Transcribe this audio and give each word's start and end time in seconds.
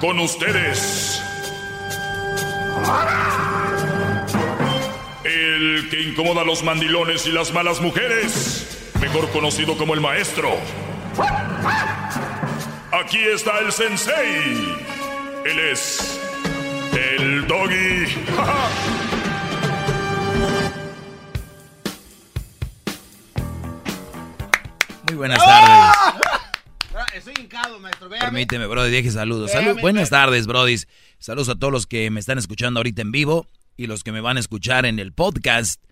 Con 0.00 0.18
ustedes. 0.18 1.22
El 5.24 5.88
que 5.90 6.00
incomoda 6.00 6.40
a 6.40 6.44
los 6.44 6.62
mandilones 6.62 7.26
y 7.26 7.32
las 7.32 7.52
malas 7.52 7.82
mujeres. 7.82 8.92
Mejor 8.98 9.28
conocido 9.30 9.76
como 9.76 9.92
el 9.92 10.00
maestro. 10.00 10.56
Aquí 12.92 13.18
está 13.18 13.58
el 13.58 13.72
sensei. 13.72 14.78
Él 15.44 15.58
es. 15.70 16.18
El 16.92 17.46
doggy. 17.46 18.06
Muy 25.08 25.14
buenas 25.16 25.38
tardes. 25.44 26.39
Estoy 27.14 27.34
hincado, 27.40 27.78
maestro. 27.80 28.08
Véame. 28.08 28.24
Permíteme, 28.26 28.66
Brody, 28.66 28.90
deje 28.90 29.10
saludos. 29.10 29.50
Salud- 29.50 29.80
buenas 29.80 30.10
tardes, 30.10 30.46
Brody. 30.46 30.76
Saludos 31.18 31.48
a 31.48 31.56
todos 31.56 31.72
los 31.72 31.86
que 31.86 32.10
me 32.10 32.20
están 32.20 32.38
escuchando 32.38 32.78
ahorita 32.80 33.02
en 33.02 33.12
vivo 33.12 33.46
y 33.76 33.86
los 33.86 34.04
que 34.04 34.12
me 34.12 34.20
van 34.20 34.36
a 34.36 34.40
escuchar 34.40 34.86
en 34.86 34.98
el 34.98 35.12
podcast 35.12 35.82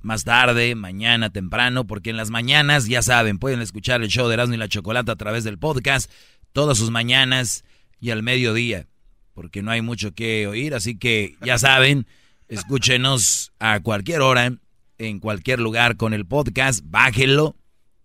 más 0.00 0.24
tarde, 0.24 0.74
mañana, 0.74 1.30
temprano, 1.30 1.86
porque 1.86 2.10
en 2.10 2.16
las 2.16 2.30
mañanas, 2.30 2.86
ya 2.86 3.02
saben, 3.02 3.38
pueden 3.38 3.60
escuchar 3.60 4.02
el 4.02 4.08
show 4.08 4.28
de 4.28 4.34
Erasmo 4.34 4.54
y 4.54 4.58
la 4.58 4.68
Chocolata 4.68 5.12
a 5.12 5.16
través 5.16 5.44
del 5.44 5.58
podcast 5.58 6.10
todas 6.52 6.78
sus 6.78 6.90
mañanas 6.90 7.64
y 8.00 8.10
al 8.10 8.22
mediodía, 8.22 8.86
porque 9.34 9.62
no 9.62 9.70
hay 9.70 9.82
mucho 9.82 10.12
que 10.14 10.46
oír, 10.46 10.74
así 10.74 10.96
que 10.98 11.36
ya 11.42 11.58
saben, 11.58 12.06
escúchenos 12.48 13.52
a 13.58 13.80
cualquier 13.80 14.20
hora, 14.20 14.52
en 14.98 15.18
cualquier 15.20 15.60
lugar 15.60 15.96
con 15.96 16.14
el 16.14 16.24
podcast, 16.26 16.80
bájenlo. 16.84 17.56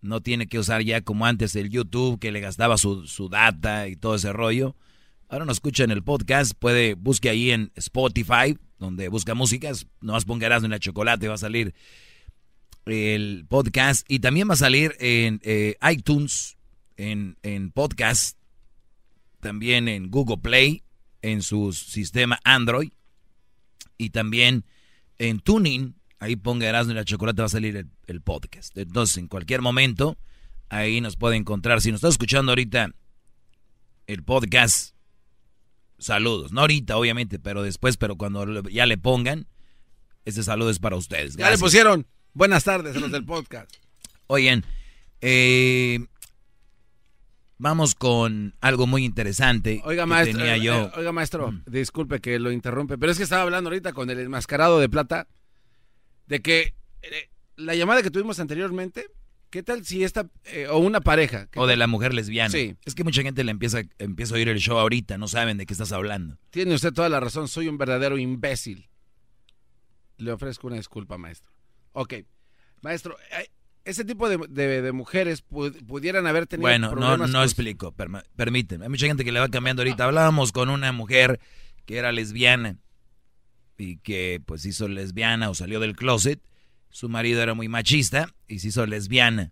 No 0.02 0.22
tiene 0.22 0.48
que 0.48 0.60
usar 0.60 0.84
ya 0.84 1.02
como 1.02 1.26
antes 1.26 1.56
el 1.56 1.70
YouTube 1.70 2.20
que 2.20 2.32
le 2.32 2.40
gastaba 2.40 2.78
su, 2.78 3.08
su 3.08 3.30
data 3.30 3.88
y 3.88 3.96
todo 3.96 4.16
ese 4.16 4.34
rollo. 4.34 4.76
Ahora 5.30 5.46
nos 5.46 5.58
escucha 5.58 5.84
en 5.84 5.92
el 5.92 6.04
podcast, 6.04 6.54
puede, 6.58 6.96
busque 6.96 7.30
ahí 7.30 7.52
en 7.52 7.72
Spotify, 7.76 8.58
donde 8.80 9.08
busca 9.08 9.34
músicas, 9.34 9.88
nomás 10.02 10.26
ponga 10.26 10.48
Erasmo 10.48 10.66
en 10.66 10.72
la 10.72 10.80
chocolate, 10.80 11.28
va 11.28 11.36
a 11.36 11.38
salir 11.38 11.74
el 12.86 13.46
podcast 13.48 14.06
y 14.10 14.20
también 14.20 14.50
va 14.50 14.56
a 14.56 14.58
salir 14.58 14.96
en 15.00 15.40
eh, 15.44 15.78
iTunes, 15.90 16.58
en, 16.98 17.38
en 17.44 17.72
podcast, 17.72 18.38
también 19.40 19.88
en 19.88 20.10
Google 20.10 20.38
Play, 20.38 20.84
en 21.22 21.42
su 21.44 21.74
sistema 21.74 22.40
Android 22.44 22.92
y 23.98 24.10
también 24.10 24.66
en 25.20 25.40
Tuning, 25.40 25.96
ahí 26.22 26.36
ponga 26.36 26.68
Erasmo 26.70 26.92
y 26.94 26.96
la 26.96 27.04
chocolate 27.04 27.42
va 27.42 27.48
a 27.48 27.50
salir 27.50 27.76
el, 27.76 27.88
el 28.06 28.22
podcast. 28.22 28.78
Entonces, 28.78 29.18
en 29.18 29.28
cualquier 29.28 29.62
momento, 29.62 30.18
ahí 30.70 31.02
nos 31.02 31.18
puede 31.18 31.36
encontrar. 31.36 31.82
Si 31.82 31.92
nos 31.92 31.98
está 31.98 32.10
escuchando 32.10 32.52
ahorita 32.52 32.92
el 34.06 34.24
podcast, 34.24 34.96
saludos. 35.98 36.52
No 36.52 36.62
ahorita, 36.62 36.96
obviamente, 36.98 37.40
pero 37.40 37.64
después, 37.64 37.98
pero 37.98 38.18
cuando 38.18 38.62
ya 38.70 38.86
le 38.86 38.98
pongan, 39.00 39.48
ese 40.24 40.44
saludo 40.44 40.70
es 40.70 40.78
para 40.80 40.96
ustedes. 40.96 41.36
Ya 41.36 41.50
le 41.50 41.58
pusieron. 41.58 42.06
Buenas 42.34 42.64
tardes 42.64 42.96
a 42.96 43.00
los 43.00 43.12
del 43.12 43.26
podcast. 43.26 43.74
Oigan, 44.28 44.64
eh, 45.22 46.06
vamos 47.58 47.96
con 47.96 48.56
algo 48.62 48.88
muy 48.88 49.04
interesante 49.06 49.82
Oiga, 49.86 50.04
que 50.04 50.08
maestro. 50.08 50.38
tenía 50.38 50.58
yo. 50.58 50.74
eh, 50.86 50.92
oiga, 50.98 51.12
maestro, 51.12 51.52
disculpe 51.66 52.20
que 52.22 52.40
lo 52.40 52.52
interrumpe, 52.52 52.98
pero 52.98 53.12
es 53.12 53.18
que 53.18 53.24
estaba 53.24 53.42
hablando 53.42 53.70
ahorita 53.70 53.94
con 53.94 54.10
el 54.10 54.20
enmascarado 54.20 54.80
de 54.80 54.88
plata 54.88 55.28
de 56.32 56.42
que 56.42 56.74
eh, 57.02 57.30
la 57.58 57.76
llamada 57.76 58.02
que 58.02 58.10
tuvimos 58.10 58.40
anteriormente, 58.40 59.06
¿qué 59.50 59.64
tal 59.64 59.86
si 59.86 60.04
esta, 60.06 60.28
eh, 60.46 60.68
o 60.70 60.78
una 60.78 61.02
pareja? 61.02 61.48
¿qué 61.48 61.60
o 61.60 61.68
de 61.68 61.76
la 61.76 61.88
mujer 61.88 62.14
lesbiana. 62.14 62.50
Sí. 62.50 62.76
Es 62.86 62.96
que 62.96 63.04
mucha 63.04 63.22
gente 63.22 63.44
le 63.44 63.52
empieza, 63.52 63.82
empieza 64.00 64.34
a 64.34 64.38
oír 64.38 64.48
el 64.48 64.60
show 64.60 64.78
ahorita, 64.78 65.18
no 65.18 65.28
saben 65.28 65.58
de 65.58 65.66
qué 65.66 65.74
estás 65.74 65.92
hablando. 65.92 66.38
Tiene 66.50 66.74
usted 66.74 66.94
toda 66.94 67.10
la 67.10 67.20
razón, 67.20 67.50
soy 67.50 67.68
un 67.68 67.78
verdadero 67.78 68.18
imbécil. 68.18 68.88
Le 70.18 70.32
ofrezco 70.32 70.68
una 70.68 70.78
disculpa, 70.78 71.18
maestro. 71.18 71.52
Ok, 71.92 72.14
maestro, 72.82 73.18
eh, 73.38 73.50
ese 73.84 74.06
tipo 74.06 74.30
de, 74.30 74.38
de- 74.50 74.82
de 74.82 74.92
mujeres 74.94 75.46
pu- 75.46 75.86
pudieran 75.86 76.28
haber 76.28 76.48
tenido 76.48 76.68
Bueno, 76.70 76.88
no, 76.88 76.94
problemas 76.94 77.30
no 77.30 77.40
con- 77.40 77.44
explico, 77.44 77.94
permíteme. 78.38 78.86
Hay 78.86 78.90
mucha 78.90 79.08
gente 79.08 79.26
que 79.26 79.32
le 79.34 79.40
va 79.42 79.50
cambiando 79.50 79.82
ahorita. 79.82 80.06
Hablábamos 80.06 80.52
con 80.54 80.70
una 80.70 80.92
mujer 80.94 81.40
que 81.86 81.98
era 81.98 82.12
lesbiana 82.14 82.78
y 83.82 83.98
que 83.98 84.42
pues 84.46 84.64
hizo 84.66 84.88
lesbiana 84.88 85.50
o 85.50 85.56
salió 85.56 85.80
del 85.80 85.96
closet. 85.96 86.40
Su 86.90 87.10
marido 87.10 87.42
era 87.42 87.54
muy 87.54 87.68
machista 87.68 88.34
y 88.48 88.60
se 88.60 88.68
hizo 88.68 88.86
lesbiana. 88.86 89.52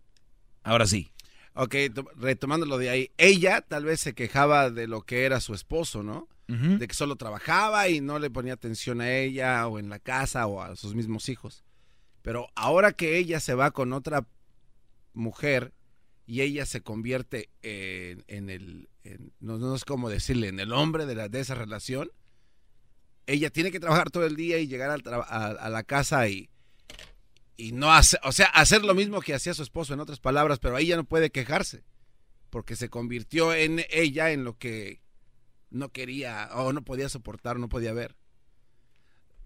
Ahora 0.64 0.86
sí. 0.86 1.10
Ok, 1.54 1.76
to- 1.94 2.08
retomándolo 2.16 2.78
de 2.78 2.90
ahí, 2.90 3.12
ella 3.18 3.62
tal 3.62 3.86
vez 3.86 4.00
se 4.00 4.14
quejaba 4.14 4.70
de 4.70 4.88
lo 4.88 5.02
que 5.02 5.24
era 5.26 5.40
su 5.42 5.54
esposo, 5.54 6.04
¿no? 6.04 6.28
De 6.48 6.88
que 6.88 6.96
solo 6.96 7.16
trabajaba 7.16 7.90
y 7.90 8.02
no 8.02 8.18
le 8.18 8.32
ponía 8.32 8.54
atención 8.54 9.02
a 9.02 9.12
ella 9.16 9.68
o 9.68 9.78
en 9.78 9.88
la 9.90 10.00
casa 10.00 10.48
o 10.48 10.62
a 10.64 10.76
sus 10.76 10.96
mismos 10.96 11.30
hijos. 11.30 11.64
Pero 12.24 12.48
ahora 12.56 12.92
que 12.92 13.18
ella 13.18 13.40
se 13.40 13.54
va 13.54 13.70
con 13.72 13.94
otra 13.94 14.26
mujer 15.14 15.74
y 16.26 16.42
ella 16.42 16.66
se 16.66 16.82
convierte 16.82 17.50
en, 17.62 18.24
en 18.28 18.50
el, 18.50 18.90
en- 19.04 19.32
no, 19.40 19.58
no 19.58 19.76
es 19.76 19.86
como 19.86 20.10
decirle, 20.10 20.48
en 20.48 20.60
el 20.60 20.74
hombre 20.74 21.06
de, 21.06 21.16
la, 21.16 21.30
de 21.30 21.40
esa 21.40 21.56
relación, 21.56 22.10
ella 23.30 23.52
tiene 23.52 23.72
que 23.72 23.80
trabajar 23.80 24.10
todo 24.10 24.26
el 24.26 24.36
día 24.36 24.58
y 24.58 24.68
llegar 24.68 24.90
a, 24.90 25.70
la 25.70 25.84
casa 25.84 26.28
y, 26.28 26.50
y 27.58 27.74
no 27.74 27.94
hacer, 27.94 28.20
o 28.24 28.32
sea, 28.32 28.48
hacer 28.48 28.84
lo 28.84 28.96
mismo 28.96 29.22
que 29.22 29.36
hacía 29.36 29.54
su 29.54 29.62
esposo, 29.62 29.94
en 29.94 30.00
otras 30.00 30.20
palabras, 30.20 30.58
pero 30.58 30.78
ella 30.80 30.96
no 30.96 31.04
puede 31.04 31.30
quejarse, 31.30 31.84
porque 32.50 32.76
se 32.76 32.90
convirtió 32.90 33.54
en 33.54 33.86
ella 33.92 34.32
en 34.32 34.44
lo 34.44 34.58
que 34.58 35.04
no 35.70 35.90
quería 35.90 36.50
o 36.54 36.74
no 36.74 36.84
podía 36.84 37.08
soportar, 37.08 37.60
no 37.60 37.70
podía 37.70 37.94
ver. 37.94 38.16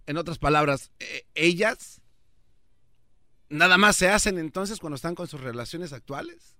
En 0.05 0.15
otras 0.15 0.37
palabras, 0.37 0.91
eh, 0.99 1.25
ellas 1.35 2.01
nada 3.49 3.77
más 3.77 3.97
se 3.97 4.09
hacen 4.09 4.37
entonces 4.37 4.79
cuando 4.79 4.95
están 4.95 5.15
con 5.15 5.27
sus 5.27 5.41
relaciones 5.41 5.91
actuales. 5.91 6.55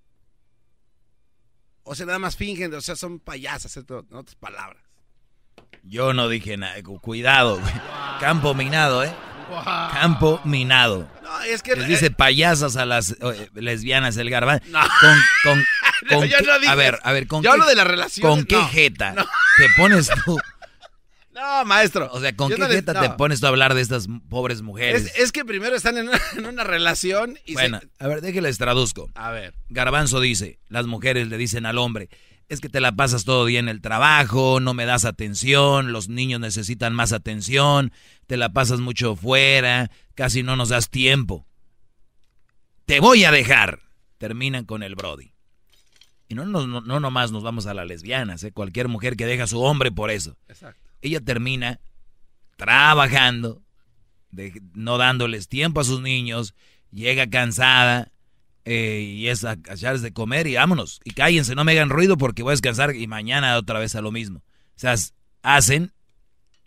O 1.84 1.96
sea, 1.96 2.06
nada 2.06 2.20
más 2.20 2.36
fingen, 2.36 2.74
o 2.74 2.82
sea, 2.82 2.98
son 2.98 3.20
payasas, 3.20 3.78
en 3.78 3.86
otras 4.14 4.36
palabras. 4.36 4.84
Yo 5.84 6.14
no 6.14 6.30
dije 6.30 6.58
nada. 6.58 6.82
Cu- 6.82 7.00
Cuidado, 7.00 7.60
güey. 7.60 7.74
Campo 8.20 8.54
minado, 8.54 9.04
¿eh? 9.04 9.12
Campo 9.94 10.40
minado. 10.46 11.10
No, 11.22 11.42
es 11.44 11.62
que... 11.62 11.76
Les 11.76 11.88
dice 11.88 12.10
payasas 12.12 12.76
a 12.76 12.86
las 12.86 13.12
eh, 13.12 13.50
lesbianas 13.54 14.18
el 14.18 14.30
garbán. 14.30 14.62
No. 14.70 14.80
Con, 14.80 15.18
con, 15.44 15.60
No, 16.10 16.18
con 16.20 16.28
yo 16.28 16.38
qué- 16.38 16.46
no 16.46 16.60
dije 16.60 16.72
a 16.72 16.76
ver, 16.76 17.00
a 17.04 17.12
ver, 17.12 17.28
con 17.28 17.44
Yo 17.44 17.50
qué, 17.50 17.54
hablo 17.54 17.66
de 17.66 17.76
las 17.76 17.88
relaciones, 17.88 18.30
¿Con 18.36 18.46
qué 18.46 18.62
jeta 18.72 19.14
te 19.14 19.68
pones 19.78 20.10
tú? 20.26 20.38
No, 21.34 21.66
maestro. 21.66 22.10
O 22.12 22.22
sea, 22.22 22.36
¿con 22.36 22.52
qué 22.52 22.64
jeta 22.68 22.94
te 23.02 23.10
pones 23.12 23.40
tú 23.40 23.48
a 23.48 23.50
hablar 23.50 23.74
de 23.74 23.82
estas 23.82 24.06
pobres 24.30 24.62
mujeres? 24.62 25.08
Es, 25.08 25.16
es 25.18 25.32
que 25.32 25.44
primero 25.44 25.76
están 25.76 25.98
en 25.98 26.08
una, 26.10 26.22
en 26.38 26.46
una 26.46 26.64
relación 26.64 27.40
y 27.46 27.54
bueno, 27.56 27.80
se... 27.80 27.90
a 28.04 28.08
ver, 28.08 28.22
déjenles 28.22 28.60
traduzco. 28.60 29.10
A 29.16 29.32
ver. 29.32 29.56
Garbanzo 29.70 30.20
dice, 30.20 30.60
las 30.70 30.86
mujeres 30.86 31.30
le 31.30 31.38
dicen 31.38 31.66
al 31.66 31.80
hombre, 31.80 32.10
es 32.50 32.60
que 32.60 32.70
te 32.70 32.80
la 32.80 32.96
pasas 32.96 33.26
todo 33.26 33.46
día 33.46 33.60
en 33.60 33.70
el 33.70 33.82
trabajo, 33.82 34.60
no 34.60 34.74
me 34.74 34.86
das 34.86 35.06
atención, 35.06 35.92
los 35.92 36.10
niños 36.10 36.40
necesitan 36.40 36.94
más 36.94 37.14
atención, 37.14 37.92
te 38.28 38.38
la 38.38 38.54
pasas 38.54 38.80
mucho 38.80 39.16
fuera, 39.16 39.92
casi 40.16 40.44
no 40.44 40.56
nos 40.56 40.70
das 40.70 40.90
tiempo. 40.90 41.46
te 42.86 43.00
voy 43.00 43.24
a 43.24 43.32
dejar. 43.32 43.80
Terminan 44.18 44.64
con 44.64 44.84
el 44.84 44.96
Brody. 44.96 45.34
Y 46.30 46.36
no, 46.36 46.46
no, 46.46 46.66
no 46.66 47.00
nomás 47.02 47.32
nos 47.34 47.44
vamos 47.44 47.66
a 47.66 47.74
las 47.74 47.86
lesbianas, 47.86 48.44
¿eh? 48.46 48.54
cualquier 48.54 48.88
mujer 48.88 49.18
que 49.18 49.26
deja 49.26 49.44
a 49.44 49.48
su 49.48 49.62
hombre 49.62 49.92
por 49.92 50.12
eso. 50.12 50.38
Exacto. 50.48 50.90
Ella 51.02 51.20
termina 51.20 51.82
trabajando, 52.56 53.62
no 54.74 54.98
dándoles 54.98 55.50
tiempo 55.50 55.82
a 55.82 55.84
sus 55.84 56.02
niños, 56.02 56.56
llega 56.90 57.30
cansada 57.30 58.13
eh, 58.66 59.02
y 59.02 59.28
es 59.28 59.44
a, 59.44 59.54
echarles 59.54 60.02
de 60.02 60.14
comer 60.14 60.48
y 60.48 60.56
vámonos. 60.56 61.00
Y 61.04 61.12
cállense, 61.12 61.56
no 61.56 61.64
me 61.64 61.74
hagan 61.74 61.90
ruido 61.90 62.18
porque 62.18 62.44
voy 62.44 62.52
a 62.52 62.54
descansar 62.54 62.96
y 62.96 63.08
mañana 63.08 63.58
otra 63.58 63.80
vez 63.80 63.96
a 63.96 64.02
lo 64.02 64.12
mismo. 64.12 64.40
O 64.40 64.80
sea, 64.80 64.96
hacen 65.42 65.92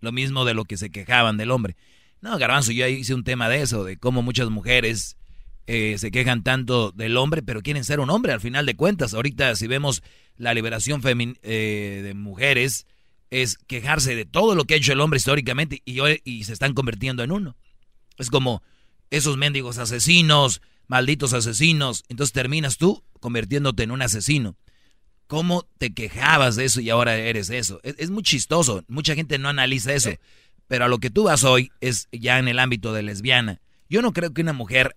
lo 0.01 0.13
mismo 0.13 0.45
de 0.45 0.55
lo 0.55 0.65
que 0.65 0.77
se 0.77 0.91
quejaban 0.91 1.37
del 1.37 1.51
hombre. 1.51 1.77
No, 2.21 2.39
Garbanzo, 2.39 2.73
yo 2.73 2.87
hice 2.87 3.15
un 3.15 3.25
tema 3.25 3.49
de 3.49 3.63
eso, 3.63 3.85
de 3.85 3.97
cómo 3.99 4.23
muchas 4.23 4.51
mujeres 4.51 5.17
eh, 5.67 5.97
se 5.99 6.11
quejan 6.11 6.43
tanto 6.43 6.93
del 6.93 7.17
hombre, 7.17 7.43
pero 7.43 7.63
quieren 7.63 7.85
ser 7.85 8.01
un 8.01 8.11
hombre 8.11 8.33
al 8.33 8.41
final 8.41 8.67
de 8.67 8.77
cuentas. 8.77 9.15
Ahorita 9.15 9.55
si 9.57 9.67
vemos 9.67 10.03
la 10.37 10.55
liberación 10.55 11.01
eh, 11.05 12.01
de 12.05 12.15
mujeres, 12.15 12.87
es 13.31 13.59
quejarse 13.59 14.15
de 14.15 14.25
todo 14.25 14.55
lo 14.55 14.65
que 14.65 14.75
ha 14.75 14.77
hecho 14.77 14.93
el 14.93 15.01
hombre 15.01 15.17
históricamente 15.17 15.83
y, 15.85 16.01
y 16.25 16.45
se 16.45 16.53
están 16.53 16.75
convirtiendo 16.75 17.23
en 17.23 17.33
uno. 17.33 17.57
Es 18.19 18.31
como 18.31 18.63
esos 19.11 19.37
mendigos 19.37 19.79
asesinos, 19.79 20.63
malditos 20.87 21.33
asesinos. 21.33 22.05
Entonces 22.09 22.33
terminas 22.33 22.77
tú 22.77 23.03
convirtiéndote 23.21 23.83
en 23.83 23.91
un 23.91 24.03
asesino. 24.03 24.57
¿Cómo 25.27 25.67
te 25.79 25.93
quejabas 25.93 26.57
de 26.57 26.67
eso 26.67 26.81
y 26.81 26.91
ahora 26.91 27.17
eres 27.17 27.51
eso? 27.51 27.81
Es, 27.83 28.11
muy 28.11 28.23
chistoso. 28.23 28.85
Mucha 28.87 29.15
gente 29.15 29.39
no 29.39 29.49
analiza 29.49 29.93
eso. 29.93 30.11
Pero 30.69 30.85
a 30.85 30.89
lo 30.89 30.99
que 30.99 31.11
tú 31.11 31.25
vas 31.25 31.45
hoy 31.45 31.73
es 31.81 32.09
ya 32.13 32.39
en 32.39 32.49
el 32.49 32.59
ámbito 32.59 32.93
de 32.93 33.03
lesbiana. 33.03 33.61
Yo 33.89 34.03
no 34.03 34.13
creo 34.13 34.33
que 34.33 34.43
una 34.43 34.53
mujer 34.53 34.97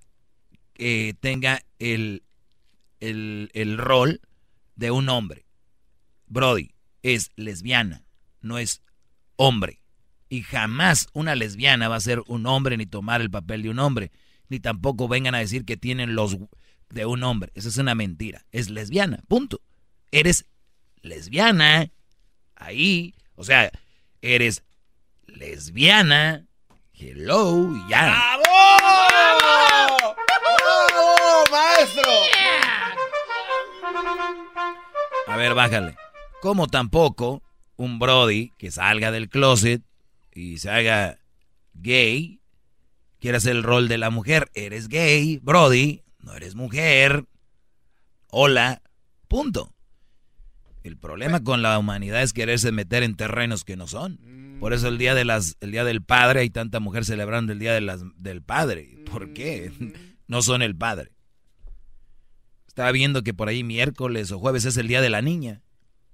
eh, 0.76 1.14
tenga 1.20 1.62
el, 1.80 2.24
el, 3.00 3.50
el 3.54 3.78
rol 3.78 4.22
de 4.76 4.92
un 4.92 5.10
hombre. 5.10 5.46
Brody 6.28 6.72
es 7.02 7.32
lesbiana, 7.36 8.04
no 8.42 8.58
es 8.58 8.82
hombre. 9.36 9.82
Y 10.30 10.44
jamás 10.44 11.08
una 11.14 11.36
lesbiana 11.36 11.88
va 11.88 11.96
a 11.96 12.02
ser 12.02 12.22
un 12.28 12.46
hombre 12.46 12.78
ni 12.78 12.86
tomar 12.86 13.22
el 13.22 13.32
papel 13.32 13.64
de 13.64 13.70
un 13.70 13.80
hombre. 13.80 14.12
Ni 14.50 14.60
tampoco 14.60 15.08
vengan 15.08 15.36
a 15.36 15.40
decir 15.40 15.64
que 15.64 15.78
tienen 15.78 16.16
los 16.16 16.38
de 16.90 17.06
un 17.06 17.24
hombre. 17.24 17.52
Esa 17.56 17.70
es 17.70 17.78
una 17.78 17.96
mentira. 17.96 18.46
Es 18.52 18.70
lesbiana, 18.70 19.24
punto 19.28 19.62
eres 20.12 20.46
lesbiana. 21.02 21.92
Ahí, 22.56 23.16
o 23.36 23.44
sea, 23.44 23.72
eres 24.22 24.64
lesbiana. 25.26 26.46
Hello, 26.94 27.74
ya. 27.88 28.06
¡Bravo! 28.06 28.44
¡Bravo, 30.58 31.44
maestro! 31.52 32.12
A 35.28 35.38
ver, 35.38 35.54
bájale. 35.54 35.96
Como 36.42 36.68
tampoco 36.68 37.42
un 37.78 38.00
Brody 38.00 38.52
que 38.58 38.72
salga 38.72 39.12
del 39.12 39.30
closet 39.30 39.82
y 40.34 40.58
se 40.58 40.70
haga 40.70 41.20
gay, 41.74 42.39
quiere 43.20 43.38
hacer 43.38 43.56
el 43.56 43.64
rol 43.64 43.88
de 43.88 43.98
la 43.98 44.10
mujer. 44.10 44.50
Eres 44.54 44.88
gay, 44.88 45.40
Brody, 45.42 46.04
no 46.20 46.34
eres 46.36 46.56
mujer. 46.56 47.26
Hola, 48.28 48.82
punto. 49.28 49.74
El 50.84 50.98
problema 50.98 51.44
con 51.44 51.62
la 51.62 51.78
humanidad 51.78 52.22
es 52.24 52.34
quererse 52.34 52.72
meter 52.72 53.04
en 53.04 53.16
terrenos 53.16 53.64
que 53.64 53.76
no 53.76 53.88
son. 53.88 54.58
Por 54.60 54.74
eso 54.74 54.88
el 54.88 54.98
día 54.98 55.16
de 55.16 55.26
las, 55.26 55.56
el 55.62 55.72
día 55.72 55.84
del 55.84 56.02
padre 56.02 56.42
hay 56.42 56.50
tanta 56.50 56.80
mujer 56.80 57.06
celebrando 57.06 57.54
el 57.54 57.60
día 57.60 57.74
de 57.74 57.82
las, 57.82 58.02
del 58.18 58.42
padre. 58.42 59.04
¿Por 59.10 59.34
qué? 59.34 59.72
No 60.30 60.44
son 60.44 60.62
el 60.62 60.76
padre. 60.76 61.10
Estaba 62.68 62.92
viendo 62.92 63.24
que 63.24 63.34
por 63.34 63.50
ahí 63.50 63.64
miércoles 63.64 64.32
o 64.32 64.38
jueves 64.38 64.64
es 64.66 64.78
el 64.78 64.88
día 64.88 65.02
de 65.02 65.10
la 65.10 65.24
niña. 65.24 65.64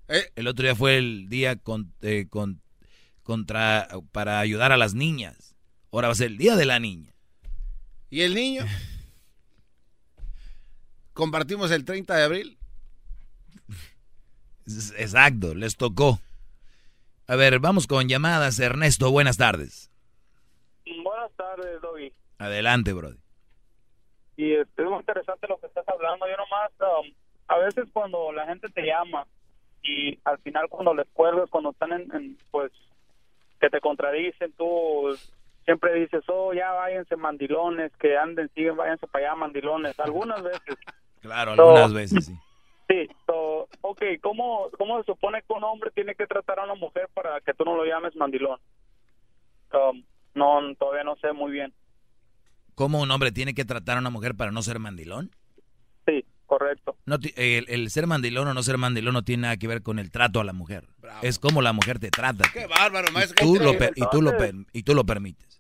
Eh. 0.08 0.32
El 0.38 0.48
otro 0.48 0.64
día 0.64 0.74
fue 0.74 0.98
el 0.98 1.28
día 1.28 1.60
eh, 2.02 2.28
con, 2.30 2.62
contra 3.24 3.90
para 4.14 4.40
ayudar 4.40 4.72
a 4.72 4.78
las 4.78 4.94
niñas. 4.94 5.55
Ahora 5.96 6.10
va 6.10 6.12
a 6.12 6.16
ser 6.16 6.28
el 6.28 6.38
día 6.38 6.58
de 6.58 6.66
la 6.66 6.78
niña. 6.78 7.14
¿Y 8.10 8.24
el 8.24 8.36
niño? 8.36 8.66
¿Compartimos 11.14 11.72
el 11.72 11.86
30 11.86 12.18
de 12.18 12.24
abril? 12.24 12.58
Exacto, 14.98 15.56
les 15.56 15.78
tocó. 15.78 16.20
A 17.28 17.38
ver, 17.38 17.60
vamos 17.60 17.88
con 17.88 18.10
llamadas. 18.10 18.60
Ernesto, 18.60 19.10
buenas 19.10 19.38
tardes. 19.38 19.90
Buenas 21.02 21.32
tardes, 21.38 21.82
Doggy. 21.82 22.12
Adelante, 22.40 22.92
Brody. 22.92 23.18
Y 24.36 24.52
es 24.52 24.68
muy 24.78 25.00
interesante 25.00 25.48
lo 25.48 25.58
que 25.62 25.68
estás 25.68 25.88
hablando. 25.88 26.28
Yo 26.28 26.36
nomás, 26.36 26.72
um, 26.82 27.14
a 27.48 27.58
veces 27.60 27.86
cuando 27.94 28.34
la 28.34 28.46
gente 28.48 28.68
te 28.68 28.82
llama 28.82 29.26
y 29.82 30.20
al 30.26 30.40
final 30.40 30.68
cuando 30.68 30.94
les 30.94 31.08
cuelgas, 31.14 31.50
cuando 31.50 31.70
están 31.70 31.94
en, 31.94 32.38
pues, 32.52 32.74
que 33.62 33.70
te 33.70 33.80
contradicen, 33.80 34.52
tú 34.58 35.16
siempre 35.66 35.94
dices, 35.96 36.24
oh, 36.28 36.54
ya 36.54 36.72
váyanse 36.72 37.16
mandilones, 37.16 37.92
que 37.98 38.18
anden, 38.18 38.50
siguen, 38.56 38.78
váyanse 38.78 39.08
para 39.08 39.28
allá 39.28 39.36
mandilones. 39.36 40.00
Algunas 40.00 40.42
veces. 40.42 40.62
Claro, 41.22 41.54
algunas 41.54 41.92
veces, 41.92 42.28
sí. 42.28 42.36
Sí, 42.88 43.10
so, 43.26 43.68
ok, 43.82 44.02
¿cómo, 44.22 44.70
¿cómo 44.78 45.00
se 45.00 45.06
supone 45.06 45.42
que 45.42 45.54
un 45.54 45.64
hombre 45.64 45.90
tiene 45.90 46.14
que 46.14 46.28
tratar 46.28 46.60
a 46.60 46.66
una 46.66 46.76
mujer 46.76 47.10
para 47.16 47.42
que 47.42 47.56
tú 47.56 47.66
no 47.66 47.76
lo 47.76 47.84
llames 47.84 48.16
mandilón? 48.16 48.60
Um, 49.74 50.04
no, 50.36 50.76
todavía 50.76 51.04
no 51.04 51.16
sé 51.16 51.34
muy 51.34 51.52
bien. 51.52 51.74
¿Cómo 52.76 53.02
un 53.02 53.10
hombre 53.10 53.32
tiene 53.32 53.56
que 53.56 53.66
tratar 53.66 53.98
a 53.98 54.02
una 54.02 54.12
mujer 54.12 54.36
para 54.36 54.52
no 54.52 54.62
ser 54.62 54.78
mandilón? 54.78 55.32
Sí, 56.06 56.24
correcto. 56.46 56.96
No, 57.08 57.18
el, 57.36 57.90
ser 57.90 58.06
mandilón 58.06 58.48
o 58.50 58.54
no 58.54 58.62
ser 58.62 58.78
mandilón 58.78 59.14
no 59.14 59.24
tiene 59.24 59.44
nada 59.44 59.58
que 59.58 59.68
ver 59.68 59.82
con 59.82 59.98
el 59.98 60.12
trato 60.12 60.40
a 60.40 60.44
la 60.44 60.54
mujer. 60.54 60.88
Es 61.24 61.40
como 61.40 61.64
la 61.64 61.74
mujer 61.74 61.98
te 61.98 62.12
trata. 62.12 62.44
Qué 62.54 62.68
bárbaro, 62.68 63.12
maestro. 63.12 63.44
Y 63.44 63.48
tú, 63.48 63.64
lo, 63.64 63.74
y, 63.74 64.10
tú 64.12 64.22
lo, 64.22 64.34
y 64.74 64.84
tú 64.84 64.94
lo 64.94 65.06
permites. 65.06 65.55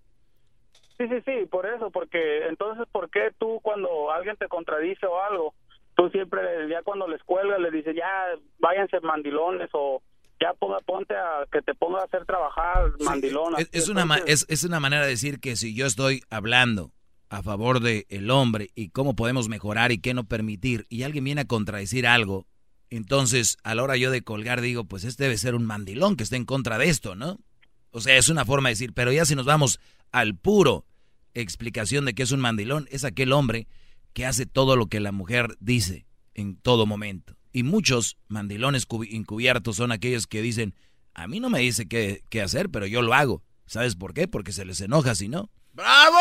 Sí, 0.97 1.07
sí, 1.09 1.15
sí, 1.25 1.45
por 1.51 1.65
eso, 1.65 1.92
porque 1.92 2.47
entonces, 2.47 2.86
¿por 2.92 3.09
qué 3.09 3.31
tú 3.38 3.59
cuando 3.62 4.12
alguien 4.12 4.38
te 4.38 4.47
contradice 4.47 5.06
o 5.06 5.21
algo, 5.21 5.53
tú 5.95 6.09
siempre, 6.09 6.69
ya 6.69 6.81
cuando 6.83 7.07
les 7.07 7.21
cuelgas, 7.24 7.59
le 7.59 7.71
dices, 7.71 7.95
ya 7.95 8.27
váyanse 8.59 9.00
mandilones 9.01 9.69
o 9.74 10.01
ya 10.39 10.53
ponga, 10.53 10.77
ponte 10.80 11.15
a 11.15 11.45
que 11.51 11.62
te 11.62 11.74
ponga 11.74 12.01
a 12.01 12.06
hacer 12.06 12.25
trabajar 12.25 12.94
mandilones. 13.00 13.69
es, 13.71 13.89
una, 13.89 14.06
es, 14.25 14.45
es, 14.50 14.63
una 14.63 14.80
manera 14.80 15.03
de 15.03 15.09
decir 15.09 15.39
que 15.39 15.56
si 15.56 15.75
yo 15.75 15.86
estoy 15.86 16.21
hablando 16.30 16.92
a 17.30 17.41
favor 17.41 17.80
del 17.81 18.06
el 18.09 18.30
hombre 18.31 18.69
y 18.75 18.89
cómo 18.89 19.15
podemos 19.15 19.50
mejorar 19.50 19.91
y 19.91 20.00
qué 20.00 20.13
no 20.13 20.25
permitir, 20.25 20.86
y 20.89 21.03
alguien 21.03 21.24
viene 21.24 21.41
a 21.41 21.45
contradecir 21.45 22.08
algo, 22.08 22.46
entonces 22.89 23.58
a 23.63 23.75
la 23.75 23.84
hora 23.84 23.98
yo 23.98 24.12
de 24.12 24.24
colgar 24.24 24.62
digo, 24.62 24.86
pues 24.86 25.03
este 25.03 25.24
debe 25.24 25.38
ser 25.38 25.55
un 25.55 25.65
mandilón 25.65 26.15
que 26.15 26.24
esté 26.24 26.36
en 26.38 26.46
contra 26.46 26.77
de 26.77 26.89
esto, 26.89 27.15
¿no? 27.15 27.38
O 27.91 28.01
sea, 28.01 28.17
es 28.17 28.27
una 28.29 28.43
forma 28.43 28.70
de 28.70 28.74
decir, 28.74 28.93
pero 28.93 29.12
ya 29.12 29.25
si 29.25 29.36
nos 29.36 29.46
vamos 29.46 29.79
al 30.15 30.34
puro 30.34 30.86
explicación 31.34 32.05
de 32.05 32.13
que 32.13 32.24
es 32.24 32.31
un 32.31 32.39
mandilón, 32.39 32.88
es 32.89 33.03
aquel 33.03 33.34
hombre 33.34 33.67
que 34.13 34.25
hace 34.25 34.45
todo 34.45 34.77
lo 34.77 34.88
que 34.88 35.01
la 35.01 35.12
mujer 35.12 35.57
dice 35.60 36.05
en 36.34 36.55
todo 36.55 36.86
momento. 36.86 37.36
Y 37.51 37.63
muchos 37.63 38.17
mandilones 38.29 38.88
encubiertos 39.12 39.75
son 39.75 39.91
aquellos 39.91 40.25
que 40.25 40.41
dicen, 40.41 40.74
a 41.13 41.27
mí 41.27 41.41
no 41.41 41.50
me 41.50 41.60
dice 41.60 41.89
qué, 41.89 42.41
hacer, 42.41 42.69
pero 42.69 42.88
yo 42.88 43.01
lo 43.01 43.13
hago. 43.13 43.43
¿Sabes 43.65 43.98
por 43.98 44.13
qué? 44.13 44.29
Porque 44.29 44.53
se 44.53 44.63
les 44.63 44.79
enoja 44.79 45.15
si 45.15 45.27
no. 45.27 45.50
¡Bravo! 45.74 46.17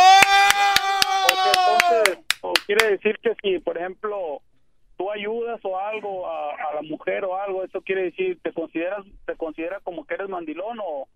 Entonces, 1.47 2.19
quiere 2.67 2.91
decir 2.91 3.21
que 3.23 3.37
si, 3.43 3.61
por 3.61 3.79
ejemplo, 3.79 4.43
tú 4.97 5.09
ayudas 5.13 5.61
o 5.63 5.79
algo 5.79 6.29
a, 6.29 6.75
la 6.75 6.83
mujer 6.83 7.25
o 7.25 7.37
algo, 7.37 7.63
eso 7.63 7.81
quiere 7.83 8.05
decir, 8.05 8.41
¿te 8.43 8.53
consideras 8.53 9.05
te 9.25 9.37
considera 9.37 9.79
como 9.81 10.05
que 10.05 10.15
eres 10.15 10.29
mandilón 10.29 10.79
o, 10.85 11.07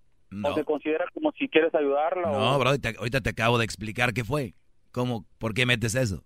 te 0.54 0.64
considera 0.64 1.04
como 1.14 1.32
si 1.32 1.48
quieres 1.48 1.74
ayudarla? 1.74 2.30
No, 2.30 2.58
bro, 2.58 2.70
ahorita 2.70 3.20
te 3.20 3.30
acabo 3.30 3.58
de 3.58 3.64
explicar 3.64 4.12
qué 4.12 4.24
fue. 4.24 4.54
¿Cómo? 4.92 5.24
¿Por 5.38 5.54
qué 5.54 5.66
metes 5.66 5.94
eso? 5.94 6.24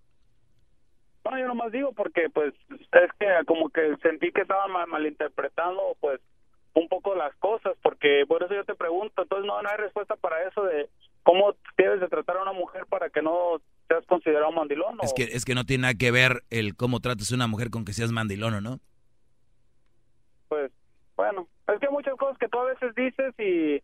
No, 1.25 1.39
yo 1.39 1.47
nomás 1.47 1.71
digo 1.73 1.93
porque 1.93 2.29
pues 2.31 2.53
es 2.71 3.13
que 3.19 3.27
como 3.47 3.71
que 3.71 3.97
sentí 4.03 4.33
que 4.33 4.43
estaba 4.43 4.67
mal, 4.67 4.89
malinterpretando 4.89 5.97
pues 6.01 6.21
un 6.75 6.89
poco 6.89 7.15
las 7.15 7.35
cosas, 7.37 7.75
porque 7.83 8.25
por 8.27 8.43
eso 8.43 8.55
yo 8.55 8.65
te 8.65 8.75
pregunto, 8.75 9.23
entonces 9.23 9.47
no, 9.47 9.57
hay 9.59 9.77
respuesta 9.77 10.17
para 10.17 10.49
eso 10.49 10.65
de 10.65 10.89
cómo 11.23 11.55
debes 11.77 12.01
de 12.01 12.09
tratar 12.09 12.39
a 12.39 12.43
una 12.43 12.53
mujer 12.53 12.87
para 12.87 13.11
que 13.11 13.23
no 13.23 13.61
seas 13.89 14.05
considerado 14.07 14.51
mandilón. 14.53 14.99
Es 15.03 15.13
que 15.13 15.25
es 15.25 15.45
que 15.45 15.55
no 15.55 15.65
tiene 15.65 15.83
nada 15.83 15.95
que 15.95 16.11
ver 16.11 16.43
el 16.51 16.75
cómo 16.75 17.01
tratas 17.01 17.31
a 17.31 17.35
una 17.35 17.47
mujer 17.47 17.71
con 17.71 17.85
que 17.85 17.93
seas 17.93 18.11
mandilón 18.11 18.55
o 18.55 18.61
no. 18.61 18.81
Pues 20.49 20.73
bueno, 21.17 21.47
es 21.69 21.79
que 21.79 21.87
hay 21.87 21.93
muchas 21.93 22.15
cosas 22.17 22.39
que 22.39 22.49
tú 22.49 22.59
a 22.59 22.65
veces 22.65 22.95
dices 22.95 23.35
y 23.39 23.83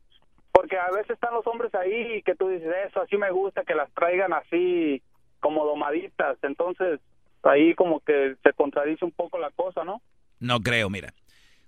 porque 0.58 0.76
a 0.76 0.90
veces 0.90 1.10
están 1.10 1.32
los 1.34 1.46
hombres 1.46 1.72
ahí 1.72 2.16
y 2.16 2.22
que 2.22 2.34
tú 2.34 2.48
dices 2.48 2.68
eso, 2.88 3.00
así 3.00 3.16
me 3.16 3.30
gusta 3.30 3.62
que 3.62 3.76
las 3.76 3.88
traigan 3.94 4.32
así 4.32 5.00
como 5.38 5.64
domaditas, 5.64 6.36
entonces 6.42 6.98
ahí 7.44 7.76
como 7.76 8.00
que 8.00 8.34
se 8.42 8.52
contradice 8.54 9.04
un 9.04 9.12
poco 9.12 9.38
la 9.38 9.52
cosa, 9.52 9.84
¿no? 9.84 10.02
No 10.40 10.58
creo, 10.58 10.90
mira. 10.90 11.14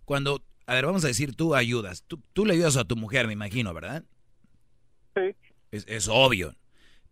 Cuando, 0.05 0.41
a 0.67 0.75
ver, 0.75 0.87
vamos 0.87 1.05
a 1.05 1.07
decir, 1.07 1.37
tú 1.37 1.55
ayudas. 1.55 2.03
Tú, 2.03 2.19
tú 2.33 2.45
le 2.45 2.55
ayudas 2.55 2.77
a 2.77 2.85
tu 2.85 2.97
mujer, 2.97 3.29
me 3.29 3.33
imagino, 3.33 3.73
¿verdad? 3.73 4.03
Sí. 5.15 5.37
Es, 5.71 6.09
obvio. 6.09 6.57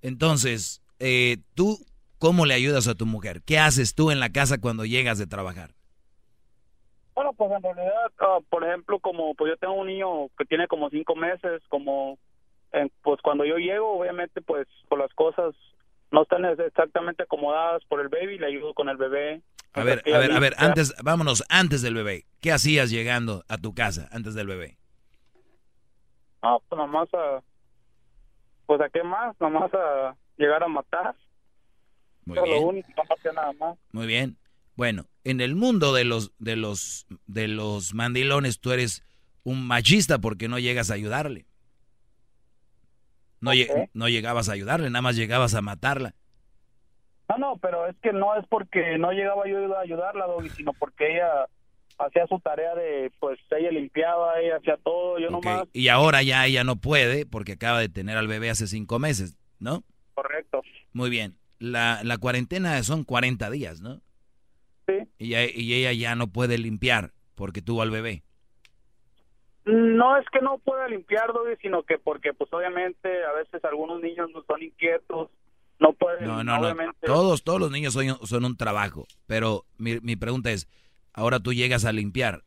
Entonces, 0.02 0.82
eh, 0.98 1.36
tú 1.54 1.78
¿cómo 2.18 2.44
le 2.44 2.54
ayudas 2.54 2.88
a 2.88 2.96
tu 2.96 3.06
mujer? 3.06 3.40
¿Qué 3.42 3.60
haces 3.60 3.94
tú 3.94 4.10
en 4.10 4.18
la 4.18 4.30
casa 4.30 4.58
cuando 4.58 4.84
llegas 4.84 5.18
de 5.18 5.28
trabajar? 5.28 5.76
Bueno, 7.18 7.32
pues 7.32 7.50
en 7.50 7.60
realidad, 7.64 8.12
ah, 8.20 8.38
por 8.48 8.62
ejemplo, 8.62 9.00
como 9.00 9.34
pues 9.34 9.50
yo 9.50 9.56
tengo 9.56 9.74
un 9.74 9.88
niño 9.88 10.28
que 10.38 10.44
tiene 10.44 10.68
como 10.68 10.88
cinco 10.88 11.16
meses, 11.16 11.60
como 11.68 12.16
pues 13.02 13.20
cuando 13.22 13.44
yo 13.44 13.56
llego, 13.56 13.98
obviamente, 13.98 14.40
pues 14.40 14.68
por 14.88 15.00
las 15.00 15.12
cosas 15.14 15.52
no 16.12 16.22
están 16.22 16.44
exactamente 16.44 17.24
acomodadas 17.24 17.82
por 17.86 18.00
el 18.00 18.08
baby, 18.08 18.38
le 18.38 18.46
ayudo 18.46 18.72
con 18.72 18.88
el 18.88 18.98
bebé. 18.98 19.42
A 19.72 19.82
ver, 19.82 20.00
a 20.06 20.18
ver, 20.18 20.30
a 20.30 20.38
ver, 20.38 20.54
antes, 20.58 20.94
vámonos, 21.02 21.42
antes 21.48 21.82
del 21.82 21.94
bebé. 21.94 22.22
¿Qué 22.40 22.52
hacías 22.52 22.88
llegando 22.88 23.42
a 23.48 23.58
tu 23.58 23.74
casa 23.74 24.08
antes 24.12 24.36
del 24.36 24.46
bebé? 24.46 24.76
Ah, 26.42 26.58
pues 26.68 26.78
nomás 26.78 27.12
a, 27.14 27.42
pues 28.66 28.80
a 28.80 28.88
qué 28.90 29.02
más, 29.02 29.34
nomás 29.40 29.74
a 29.74 30.14
llegar 30.36 30.62
a 30.62 30.68
matar. 30.68 31.16
Muy 32.26 32.38
bien. 32.44 32.84
nada 33.34 33.52
más. 33.54 33.76
Muy 33.90 34.06
bien. 34.06 34.36
Bueno, 34.78 35.06
en 35.24 35.40
el 35.40 35.56
mundo 35.56 35.92
de 35.92 36.04
los 36.04 36.30
de 36.38 36.54
los 36.54 37.08
de 37.26 37.48
los 37.48 37.94
mandilones 37.94 38.60
tú 38.60 38.70
eres 38.70 39.02
un 39.42 39.66
machista 39.66 40.18
porque 40.18 40.46
no 40.46 40.60
llegas 40.60 40.92
a 40.92 40.94
ayudarle. 40.94 41.46
No, 43.40 43.50
no 43.92 44.08
llegabas 44.08 44.48
a 44.48 44.52
ayudarle, 44.52 44.88
nada 44.88 45.02
más 45.02 45.16
llegabas 45.16 45.56
a 45.56 45.62
matarla. 45.62 46.14
No, 47.28 47.38
no, 47.38 47.56
pero 47.56 47.88
es 47.88 47.96
que 48.00 48.12
no 48.12 48.36
es 48.36 48.46
porque 48.46 48.98
no 48.98 49.10
llegaba 49.10 49.48
yo 49.48 49.76
a 49.76 49.80
ayudarla, 49.80 50.28
Doggy, 50.28 50.50
sino 50.50 50.72
porque 50.74 51.12
ella 51.12 51.48
hacía 51.98 52.28
su 52.28 52.38
tarea 52.38 52.76
de, 52.76 53.10
pues 53.18 53.40
ella 53.50 53.72
limpiaba, 53.72 54.38
ella 54.38 54.58
hacía 54.58 54.76
todo, 54.76 55.18
yo 55.18 55.28
nomás. 55.28 55.64
Y 55.72 55.88
ahora 55.88 56.22
ya 56.22 56.46
ella 56.46 56.62
no 56.62 56.76
puede 56.76 57.26
porque 57.26 57.54
acaba 57.54 57.80
de 57.80 57.88
tener 57.88 58.16
al 58.16 58.28
bebé 58.28 58.48
hace 58.48 58.68
cinco 58.68 59.00
meses, 59.00 59.36
¿no? 59.58 59.82
Correcto. 60.14 60.62
Muy 60.92 61.10
bien. 61.10 61.36
La, 61.58 62.00
la 62.04 62.18
cuarentena 62.18 62.80
son 62.84 63.02
40 63.02 63.50
días, 63.50 63.80
¿no? 63.80 64.00
Y, 65.18 65.34
y 65.34 65.74
ella 65.74 65.92
ya 65.92 66.14
no 66.14 66.28
puede 66.28 66.58
limpiar 66.58 67.12
porque 67.34 67.62
tuvo 67.62 67.82
al 67.82 67.90
bebé. 67.90 68.22
No 69.64 70.16
es 70.16 70.24
que 70.30 70.40
no 70.40 70.58
pueda 70.58 70.88
limpiar, 70.88 71.32
Doggy, 71.32 71.56
sino 71.60 71.82
que 71.82 71.98
porque, 71.98 72.32
pues 72.32 72.50
obviamente, 72.52 73.24
a 73.24 73.32
veces 73.32 73.62
algunos 73.64 74.00
niños 74.00 74.30
no 74.32 74.42
son 74.44 74.62
inquietos, 74.62 75.28
no 75.78 75.92
pueden. 75.92 76.26
No, 76.26 76.42
no, 76.42 76.58
no. 76.58 76.92
Todos, 77.02 77.44
todos 77.44 77.60
los 77.60 77.70
niños 77.70 77.92
son, 77.92 78.06
son 78.26 78.44
un 78.46 78.56
trabajo. 78.56 79.04
Pero 79.26 79.64
mi, 79.76 80.00
mi 80.00 80.16
pregunta 80.16 80.50
es: 80.50 80.68
ahora 81.12 81.38
tú 81.38 81.52
llegas 81.52 81.84
a 81.84 81.92
limpiar. 81.92 82.44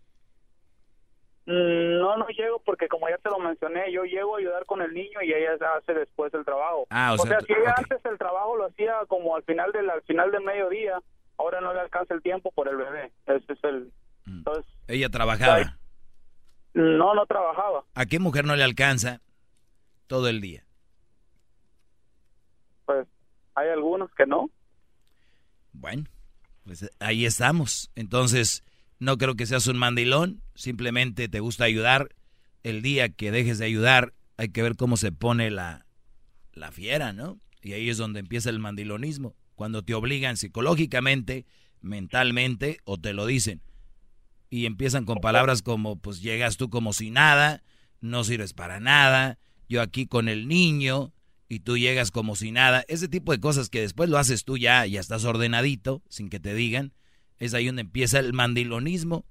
Mm, 1.45 1.99
no, 1.99 2.17
no 2.17 2.27
llego 2.29 2.59
porque, 2.65 2.87
como 2.87 3.07
ya 3.07 3.17
te 3.17 3.29
lo 3.29 3.37
mencioné, 3.37 3.91
yo 3.91 4.03
llego 4.03 4.35
a 4.35 4.39
ayudar 4.39 4.65
con 4.65 4.81
el 4.81 4.91
niño 4.93 5.21
y 5.21 5.31
ella 5.31 5.57
hace 5.77 5.93
después 5.93 6.33
el 6.33 6.43
trabajo. 6.43 6.87
Ah, 6.89 7.13
o, 7.13 7.17
sea, 7.19 7.39
si 7.41 7.53
ella 7.53 7.75
antes 7.77 8.03
el 8.03 8.17
trabajo 8.17 8.57
lo 8.57 8.65
hacía 8.65 8.93
como 9.07 9.35
al 9.35 9.43
final 9.43 9.71
del 9.71 9.89
al 9.89 10.01
final 10.03 10.31
del 10.31 10.41
mediodía, 10.41 10.99
ahora 11.41 11.61
no 11.61 11.73
le 11.73 11.79
alcanza 11.79 12.13
el 12.13 12.21
tiempo 12.21 12.51
por 12.51 12.67
el 12.67 12.77
bebé. 12.77 13.11
Ese 13.25 13.53
es 13.53 13.63
el. 13.63 13.91
Mm. 14.25 14.37
Entonces, 14.37 14.65
ella 14.87 15.09
trabajaba. 15.09 15.77
No, 16.73 17.13
no 17.13 17.25
trabajaba. 17.25 17.83
¿A 17.95 18.05
qué 18.05 18.19
mujer 18.19 18.45
no 18.45 18.55
le 18.55 18.63
alcanza 18.63 19.21
todo 20.07 20.29
el 20.29 20.39
día? 20.39 20.63
Pues 22.85 23.07
hay 23.55 23.69
algunos 23.69 24.09
que 24.15 24.25
no. 24.25 24.49
Bueno, 25.73 26.05
pues 26.63 26.89
ahí 26.99 27.25
estamos. 27.25 27.91
Entonces, 27.95 28.63
no 28.99 29.17
creo 29.17 29.35
que 29.35 29.45
seas 29.45 29.67
un 29.67 29.77
mandilón, 29.77 30.41
simplemente 30.55 31.27
te 31.27 31.39
gusta 31.39 31.65
ayudar. 31.65 32.09
El 32.63 32.81
día 32.81 33.09
que 33.09 33.31
dejes 33.31 33.57
de 33.57 33.65
ayudar, 33.65 34.13
hay 34.37 34.49
que 34.49 34.61
ver 34.61 34.75
cómo 34.75 34.95
se 34.95 35.11
pone 35.11 35.49
la, 35.49 35.85
la 36.53 36.71
fiera, 36.71 37.11
¿no? 37.11 37.39
Y 37.63 37.73
ahí 37.73 37.89
es 37.89 37.97
donde 37.97 38.19
empieza 38.19 38.49
el 38.49 38.59
mandilonismo. 38.59 39.35
Cuando 39.61 39.83
te 39.83 39.93
obligan 39.93 40.37
psicológicamente, 40.37 41.45
mentalmente, 41.81 42.79
o 42.83 42.97
te 42.97 43.13
lo 43.13 43.27
dicen. 43.27 43.61
Y 44.49 44.65
empiezan 44.65 45.05
con 45.05 45.19
palabras 45.19 45.61
como, 45.61 45.99
pues 45.99 46.23
llegas 46.23 46.57
tú 46.57 46.71
como 46.71 46.93
si 46.93 47.11
nada, 47.11 47.61
no 47.99 48.23
sirves 48.23 48.53
para 48.53 48.79
nada, 48.79 49.37
yo 49.69 49.83
aquí 49.83 50.07
con 50.07 50.29
el 50.29 50.47
niño 50.47 51.13
y 51.47 51.59
tú 51.59 51.77
llegas 51.77 52.09
como 52.09 52.35
si 52.35 52.51
nada. 52.51 52.83
Ese 52.87 53.07
tipo 53.07 53.33
de 53.33 53.39
cosas 53.39 53.69
que 53.69 53.81
después 53.81 54.09
lo 54.09 54.17
haces 54.17 54.45
tú 54.45 54.57
ya, 54.57 54.83
ya 54.87 54.99
estás 54.99 55.25
ordenadito, 55.25 56.01
sin 56.09 56.29
que 56.29 56.39
te 56.39 56.55
digan, 56.55 56.91
es 57.37 57.53
ahí 57.53 57.67
donde 57.67 57.83
empieza 57.83 58.17
el 58.17 58.33
mandilonismo. 58.33 59.27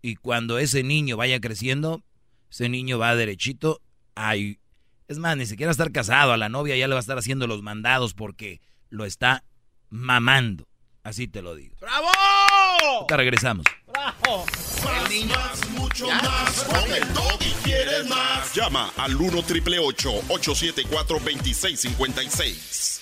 Y 0.00 0.14
cuando 0.14 0.60
ese 0.60 0.84
niño 0.84 1.16
vaya 1.16 1.40
creciendo, 1.40 2.04
ese 2.52 2.68
niño 2.68 3.00
va 3.00 3.16
derechito 3.16 3.82
ay, 4.14 4.60
Es 5.08 5.18
más, 5.18 5.36
ni 5.36 5.46
siquiera 5.46 5.72
estar 5.72 5.90
casado, 5.90 6.30
a 6.30 6.36
la 6.36 6.48
novia 6.48 6.76
ya 6.76 6.86
le 6.86 6.94
va 6.94 7.00
a 7.00 7.00
estar 7.00 7.18
haciendo 7.18 7.48
los 7.48 7.62
mandados 7.62 8.14
porque 8.14 8.60
lo 8.90 9.06
está 9.06 9.42
mamando. 9.92 10.66
Así 11.04 11.28
te 11.28 11.42
lo 11.42 11.54
digo. 11.54 11.76
¡Bravo! 11.80 12.08
Te 13.06 13.16
regresamos. 13.16 13.66
¡Bravo! 13.86 14.46
Más, 14.82 15.70
mucho 15.70 16.08
más. 16.08 16.64
Con 16.64 16.90
el 16.92 17.02
y 17.40 17.52
quieres 17.62 18.08
más. 18.08 18.54
Llama 18.54 18.90
al 18.96 19.14
1 19.14 19.42
triple 19.42 19.78
874 19.78 21.18
2656. 21.18 23.00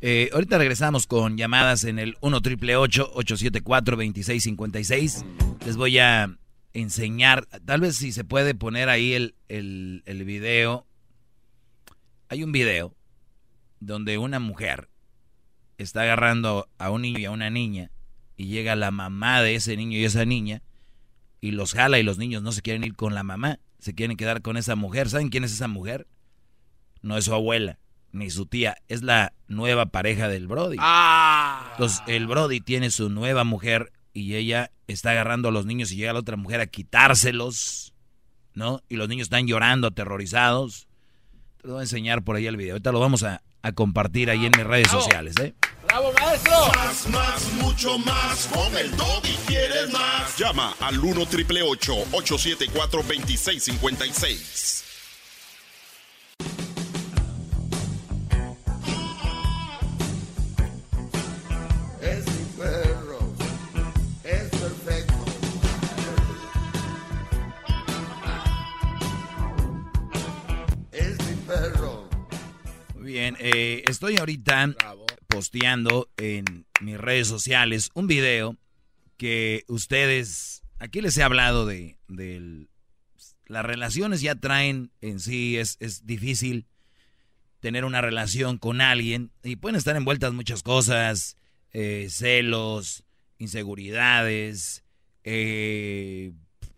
Eh, 0.00 0.28
ahorita 0.34 0.58
regresamos 0.58 1.06
con 1.06 1.38
llamadas 1.38 1.84
en 1.84 1.98
el 1.98 2.18
1 2.20 2.40
triple 2.42 2.76
874 2.76 3.96
2656. 3.96 5.24
Les 5.64 5.76
voy 5.78 5.98
a 5.98 6.36
enseñar, 6.74 7.46
tal 7.64 7.80
vez 7.80 7.96
si 7.96 8.12
se 8.12 8.24
puede 8.24 8.54
poner 8.54 8.88
ahí 8.88 9.14
el, 9.14 9.34
el, 9.48 10.02
el 10.04 10.24
video. 10.24 10.86
Hay 12.28 12.42
un 12.42 12.52
video 12.52 12.94
donde 13.80 14.18
una 14.18 14.40
mujer 14.40 14.90
está 15.78 16.02
agarrando 16.02 16.68
a 16.78 16.90
un 16.90 17.02
niño 17.02 17.18
y 17.18 17.24
a 17.24 17.30
una 17.30 17.50
niña 17.50 17.90
y 18.36 18.46
llega 18.46 18.76
la 18.76 18.90
mamá 18.90 19.40
de 19.40 19.54
ese 19.54 19.76
niño 19.76 19.96
y 19.98 20.04
esa 20.04 20.24
niña 20.24 20.62
y 21.40 21.52
los 21.52 21.74
jala 21.74 21.98
y 21.98 22.02
los 22.02 22.18
niños 22.18 22.42
no 22.42 22.52
se 22.52 22.62
quieren 22.62 22.84
ir 22.84 22.96
con 22.96 23.14
la 23.14 23.22
mamá, 23.22 23.60
se 23.78 23.94
quieren 23.94 24.16
quedar 24.16 24.42
con 24.42 24.56
esa 24.56 24.76
mujer. 24.76 25.08
¿Saben 25.08 25.28
quién 25.28 25.44
es 25.44 25.52
esa 25.52 25.68
mujer? 25.68 26.06
No 27.02 27.16
es 27.16 27.26
su 27.26 27.34
abuela 27.34 27.78
ni 28.12 28.30
su 28.30 28.46
tía, 28.46 28.76
es 28.88 29.02
la 29.02 29.34
nueva 29.48 29.86
pareja 29.86 30.28
del 30.28 30.46
Brody. 30.46 30.76
Ah. 30.78 31.68
Entonces 31.72 32.00
el 32.06 32.26
Brody 32.28 32.60
tiene 32.60 32.90
su 32.90 33.10
nueva 33.10 33.44
mujer 33.44 33.92
y 34.14 34.36
ella 34.36 34.70
está 34.86 35.10
agarrando 35.10 35.48
a 35.48 35.52
los 35.52 35.66
niños 35.66 35.92
y 35.92 35.96
llega 35.96 36.12
la 36.12 36.20
otra 36.20 36.36
mujer 36.36 36.60
a 36.60 36.66
quitárselos, 36.66 37.92
¿no? 38.54 38.82
Y 38.88 38.96
los 38.96 39.08
niños 39.08 39.26
están 39.26 39.46
llorando, 39.46 39.88
aterrorizados. 39.88 40.86
Te 41.60 41.66
lo 41.66 41.74
voy 41.74 41.80
a 41.80 41.84
enseñar 41.84 42.22
por 42.22 42.36
ahí 42.36 42.46
el 42.46 42.56
video. 42.56 42.74
Ahorita 42.74 42.92
lo 42.92 43.00
vamos 43.00 43.24
a, 43.24 43.42
compartir 43.74 44.30
ahí 44.30 44.44
en 44.44 44.52
mis 44.56 44.66
redes 44.66 44.88
sociales, 44.88 45.34
¿eh? 45.40 45.54
¡Bravo, 45.86 46.12
maestro! 46.20 46.52
Más, 46.76 47.08
más, 47.08 47.52
mucho 47.54 47.98
más. 47.98 48.46
Con 48.52 48.76
el 48.76 48.90
y 49.24 49.36
quieres 49.46 49.90
más. 49.90 50.36
Llama 50.36 50.74
al 50.80 50.98
1 50.98 51.26
triple 51.26 51.62
874 51.62 53.02
2656. 53.02 54.83
Bien, 73.24 73.36
eh, 73.40 73.82
estoy 73.86 74.18
ahorita 74.18 74.74
posteando 75.28 76.10
en 76.18 76.66
mis 76.82 76.98
redes 76.98 77.26
sociales 77.26 77.88
un 77.94 78.06
video 78.06 78.58
que 79.16 79.64
ustedes, 79.66 80.62
aquí 80.78 81.00
les 81.00 81.16
he 81.16 81.22
hablado 81.22 81.64
de, 81.64 81.96
las 83.46 83.64
relaciones 83.64 84.20
ya 84.20 84.34
traen 84.34 84.90
en 85.00 85.20
sí, 85.20 85.56
es, 85.56 85.78
es 85.80 86.06
difícil 86.06 86.66
tener 87.60 87.86
una 87.86 88.02
relación 88.02 88.58
con 88.58 88.82
alguien 88.82 89.30
y 89.42 89.56
pueden 89.56 89.76
estar 89.76 89.96
envueltas 89.96 90.34
muchas 90.34 90.62
cosas, 90.62 91.38
eh, 91.72 92.08
celos, 92.10 93.04
inseguridades, 93.38 94.84
eh, 95.22 96.32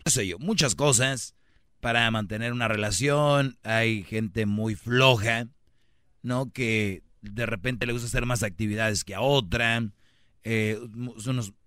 no 0.04 0.10
sé 0.12 0.28
yo, 0.28 0.38
muchas 0.38 0.76
cosas 0.76 1.34
para 1.80 2.08
mantener 2.12 2.52
una 2.52 2.68
relación. 2.68 3.58
Hay 3.64 4.04
gente 4.04 4.46
muy 4.46 4.76
floja 4.76 5.48
¿no? 6.26 6.52
Que 6.52 7.04
de 7.22 7.46
repente 7.46 7.86
le 7.86 7.92
gusta 7.92 8.08
hacer 8.08 8.26
más 8.26 8.42
actividades 8.42 9.04
que 9.04 9.14
a 9.14 9.20
otra, 9.20 9.88
eh, 10.42 10.78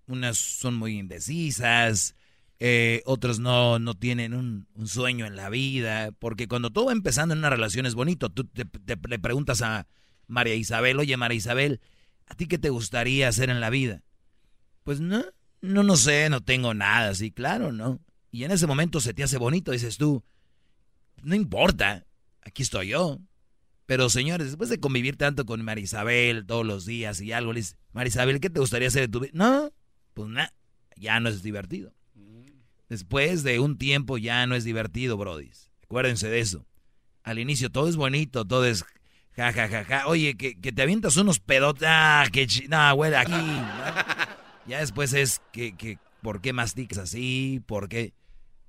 unas 0.06 0.38
son 0.38 0.74
muy 0.76 0.98
indecisas, 0.98 2.14
eh, 2.58 3.02
otros 3.06 3.40
no, 3.40 3.78
no 3.78 3.94
tienen 3.94 4.34
un, 4.34 4.66
sueño 4.86 5.24
en 5.26 5.34
la 5.34 5.48
vida, 5.48 6.12
porque 6.12 6.46
cuando 6.46 6.70
todo 6.70 6.86
va 6.86 6.92
empezando 6.92 7.32
en 7.32 7.38
una 7.38 7.50
relación 7.50 7.86
es 7.86 7.94
bonito, 7.94 8.28
tú 8.28 8.44
te, 8.44 8.66
le 9.08 9.18
preguntas 9.18 9.62
a 9.62 9.86
María 10.26 10.54
Isabel, 10.54 10.98
oye 10.98 11.16
María 11.16 11.36
Isabel, 11.36 11.80
¿a 12.26 12.34
ti 12.34 12.46
qué 12.46 12.58
te 12.58 12.68
gustaría 12.68 13.28
hacer 13.28 13.48
en 13.48 13.60
la 13.60 13.70
vida? 13.70 14.02
Pues 14.84 15.00
no, 15.00 15.24
no, 15.62 15.82
no 15.82 15.96
sé, 15.96 16.28
no 16.28 16.42
tengo 16.42 16.74
nada, 16.74 17.14
sí, 17.14 17.30
claro, 17.30 17.72
¿no? 17.72 17.98
Y 18.30 18.44
en 18.44 18.50
ese 18.50 18.66
momento 18.66 19.00
se 19.00 19.14
te 19.14 19.22
hace 19.22 19.38
bonito, 19.38 19.72
dices 19.72 19.96
tú, 19.96 20.22
no 21.22 21.34
importa, 21.34 22.06
aquí 22.42 22.62
estoy 22.62 22.88
yo. 22.88 23.20
Pero 23.90 24.08
señores, 24.08 24.46
después 24.46 24.70
de 24.70 24.78
convivir 24.78 25.16
tanto 25.16 25.44
con 25.44 25.64
Marisabel 25.64 26.46
todos 26.46 26.64
los 26.64 26.86
días 26.86 27.20
y 27.20 27.32
algo, 27.32 27.52
le 27.52 27.58
dices, 27.58 27.76
Marisabel, 27.92 28.38
¿qué 28.38 28.48
te 28.48 28.60
gustaría 28.60 28.86
hacer 28.86 29.02
de 29.02 29.08
tu 29.08 29.18
vida? 29.18 29.32
No, 29.34 29.72
pues 30.14 30.28
nada, 30.28 30.54
ya 30.94 31.18
no 31.18 31.28
es 31.28 31.42
divertido. 31.42 31.92
Después 32.88 33.42
de 33.42 33.58
un 33.58 33.78
tiempo 33.78 34.16
ya 34.16 34.46
no 34.46 34.54
es 34.54 34.62
divertido, 34.62 35.16
Brody. 35.16 35.50
Acuérdense 35.82 36.28
de 36.28 36.38
eso. 36.38 36.64
Al 37.24 37.40
inicio 37.40 37.68
todo 37.68 37.88
es 37.88 37.96
bonito, 37.96 38.44
todo 38.44 38.64
es 38.64 38.84
ja, 39.32 39.52
ja, 39.52 39.66
ja, 39.66 39.84
ja. 39.84 40.06
Oye, 40.06 40.36
que, 40.36 40.54
te 40.54 40.82
avientas 40.82 41.16
unos 41.16 41.40
pedotes. 41.40 41.82
Ah, 41.84 42.28
que 42.32 42.46
no, 42.68 42.94
güey, 42.94 43.12
aquí. 43.12 43.32
ya 44.68 44.78
después 44.78 45.14
es 45.14 45.42
que, 45.50 45.76
que, 45.76 45.98
¿por 46.22 46.40
qué 46.40 46.52
masticas 46.52 46.98
así? 46.98 47.60
¿Por 47.66 47.88
qué? 47.88 48.14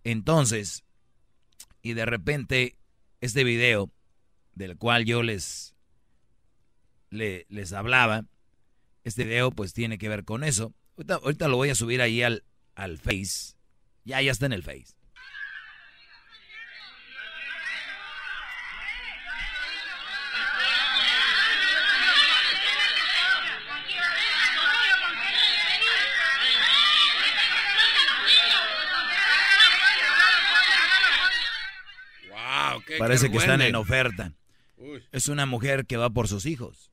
Entonces, 0.04 0.84
y 1.84 1.94
de 1.94 2.08
repente, 2.08 2.76
este 3.20 3.44
video 3.44 3.92
del 4.62 4.78
cual 4.78 5.06
yo 5.06 5.24
les, 5.24 5.76
les 7.10 7.74
hablaba, 7.74 8.26
este 9.04 9.24
video 9.24 9.52
pues 9.52 9.74
tiene 9.74 9.98
que 9.98 10.08
ver 10.08 10.24
con 10.24 10.44
eso. 10.44 10.74
Ahorita, 11.10 11.48
lo 11.48 11.58
voy 11.58 11.70
a 11.70 11.76
subir 11.76 12.02
ahí 12.02 12.22
al, 12.22 12.44
al 12.76 12.98
Face. 13.00 13.56
Ya, 14.06 14.22
ya 14.22 14.32
está 14.32 14.46
en 14.46 14.54
el 14.54 14.64
Face. 14.64 14.94
Parece 33.00 33.32
que 33.32 33.38
están 33.38 33.62
en 33.62 33.76
oferta. 33.76 34.34
Es 35.12 35.28
una 35.28 35.46
mujer 35.46 35.86
que 35.86 35.98
va 35.98 36.10
por 36.10 36.28
sus 36.28 36.46
hijos. 36.46 36.92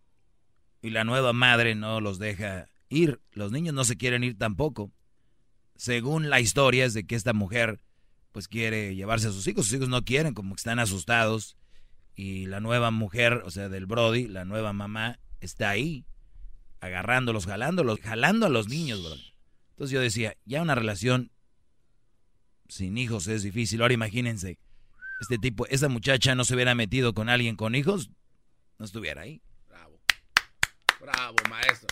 Y 0.82 0.90
la 0.90 1.04
nueva 1.04 1.32
madre 1.32 1.74
no 1.74 2.00
los 2.00 2.18
deja 2.18 2.68
ir. 2.88 3.20
Los 3.32 3.52
niños 3.52 3.74
no 3.74 3.84
se 3.84 3.96
quieren 3.96 4.24
ir 4.24 4.38
tampoco. 4.38 4.92
Según 5.76 6.30
la 6.30 6.40
historia 6.40 6.84
es 6.84 6.94
de 6.94 7.06
que 7.06 7.14
esta 7.14 7.32
mujer 7.32 7.80
pues 8.32 8.48
quiere 8.48 8.94
llevarse 8.94 9.28
a 9.28 9.32
sus 9.32 9.46
hijos. 9.46 9.66
Sus 9.66 9.76
hijos 9.76 9.88
no 9.88 10.04
quieren, 10.04 10.34
como 10.34 10.54
que 10.54 10.60
están 10.60 10.78
asustados. 10.78 11.56
Y 12.14 12.46
la 12.46 12.60
nueva 12.60 12.90
mujer, 12.90 13.42
o 13.44 13.50
sea, 13.50 13.68
del 13.68 13.86
Brody, 13.86 14.26
la 14.28 14.44
nueva 14.44 14.72
mamá, 14.72 15.18
está 15.40 15.70
ahí, 15.70 16.04
agarrándolos, 16.80 17.46
jalándolos, 17.46 18.00
jalando 18.00 18.46
a 18.46 18.48
los 18.48 18.68
niños, 18.68 19.02
bro. 19.02 19.14
Entonces 19.70 19.94
yo 19.94 20.00
decía, 20.00 20.36
ya 20.44 20.62
una 20.62 20.74
relación 20.74 21.30
sin 22.68 22.98
hijos 22.98 23.28
es 23.28 23.42
difícil. 23.42 23.80
Ahora 23.82 23.94
imagínense, 23.94 24.58
este 25.20 25.38
tipo, 25.38 25.66
esa 25.66 25.88
muchacha 25.88 26.34
no 26.34 26.44
se 26.44 26.54
hubiera 26.54 26.74
metido 26.74 27.14
con 27.14 27.28
alguien 27.28 27.56
con 27.56 27.74
hijos, 27.74 28.10
no 28.78 28.84
estuviera 28.84 29.22
ahí. 29.22 29.42
Bravo. 29.68 30.00
Bravo, 31.00 31.36
maestro. 31.48 31.88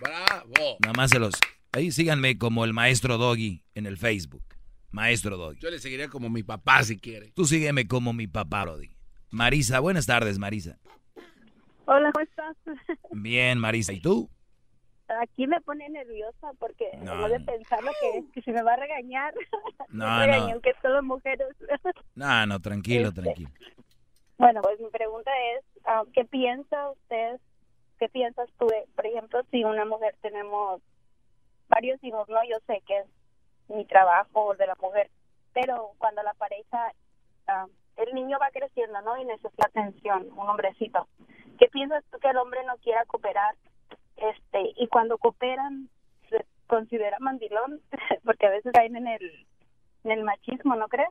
Bravo. 0.00 0.76
Nada 0.80 0.94
más 0.94 1.10
se 1.10 1.18
los. 1.18 1.34
Ahí 1.72 1.90
síganme 1.90 2.38
como 2.38 2.64
el 2.64 2.72
maestro 2.72 3.18
Doggy 3.18 3.64
en 3.74 3.86
el 3.86 3.98
Facebook. 3.98 4.44
Maestro 4.90 5.36
Doggy. 5.36 5.58
Yo 5.60 5.70
le 5.70 5.78
seguiría 5.78 6.08
como 6.08 6.30
mi 6.30 6.42
papá 6.42 6.82
si 6.84 6.96
quiere. 6.98 7.32
Tú 7.32 7.44
sígueme 7.44 7.86
como 7.86 8.12
mi 8.12 8.26
papá, 8.26 8.64
Brody. 8.64 8.96
Marisa, 9.30 9.80
buenas 9.80 10.06
tardes, 10.06 10.38
Marisa. 10.38 10.78
Hola, 11.84 12.10
¿cómo 12.12 12.24
estás? 12.24 12.56
Bien, 13.12 13.58
Marisa. 13.58 13.92
¿Y 13.92 14.00
tú? 14.00 14.30
Aquí 15.08 15.46
me 15.46 15.60
pone 15.60 15.88
nerviosa 15.88 16.52
porque 16.58 16.90
no, 16.98 17.28
de 17.28 17.40
pensar 17.40 17.82
lo 17.82 17.90
que, 18.00 18.24
que 18.32 18.42
se 18.42 18.52
me 18.52 18.62
va 18.62 18.74
a 18.74 18.76
regañar. 18.76 19.34
No, 19.88 20.26
no. 20.26 20.60
que 20.60 20.74
mujeres. 21.02 21.48
no, 22.14 22.46
no, 22.46 22.60
tranquilo, 22.60 23.08
este, 23.08 23.22
tranquilo. 23.22 23.50
Bueno, 24.36 24.60
pues 24.60 24.78
mi 24.78 24.88
pregunta 24.90 25.30
es, 25.54 25.64
ah, 25.86 26.02
¿qué 26.12 26.24
piensa 26.24 26.90
usted, 26.90 27.40
qué 27.98 28.08
piensas 28.08 28.48
tú 28.58 28.66
de, 28.66 28.84
por 28.94 29.06
ejemplo, 29.06 29.42
si 29.50 29.64
una 29.64 29.86
mujer 29.86 30.14
tenemos 30.20 30.82
varios 31.68 32.02
hijos, 32.04 32.28
no? 32.28 32.44
Yo 32.44 32.58
sé 32.66 32.82
que 32.86 32.98
es 32.98 33.06
mi 33.68 33.86
trabajo 33.86 34.54
de 34.56 34.66
la 34.66 34.74
mujer, 34.74 35.10
pero 35.54 35.92
cuando 35.98 36.22
la 36.22 36.34
pareja, 36.34 36.92
ah, 37.46 37.66
el 37.96 38.14
niño 38.14 38.38
va 38.38 38.50
creciendo, 38.50 39.00
¿no? 39.00 39.16
Y 39.16 39.24
necesita 39.24 39.66
atención, 39.66 40.28
un 40.36 40.48
hombrecito. 40.48 41.08
¿Qué 41.58 41.68
piensas 41.68 42.04
tú 42.10 42.18
que 42.18 42.28
el 42.28 42.36
hombre 42.36 42.62
no 42.64 42.76
quiera 42.78 43.04
cooperar 43.06 43.54
este 44.16 44.72
y 44.76 44.86
cuando 44.88 45.18
cooperan 45.18 45.88
se 46.28 46.44
considera 46.66 47.18
mandilón 47.20 47.80
porque 48.24 48.46
a 48.46 48.50
veces 48.50 48.72
caen 48.72 48.96
en 48.96 49.06
el 49.06 49.46
en 50.04 50.10
el 50.10 50.24
machismo 50.24 50.76
no 50.76 50.88
crees 50.88 51.10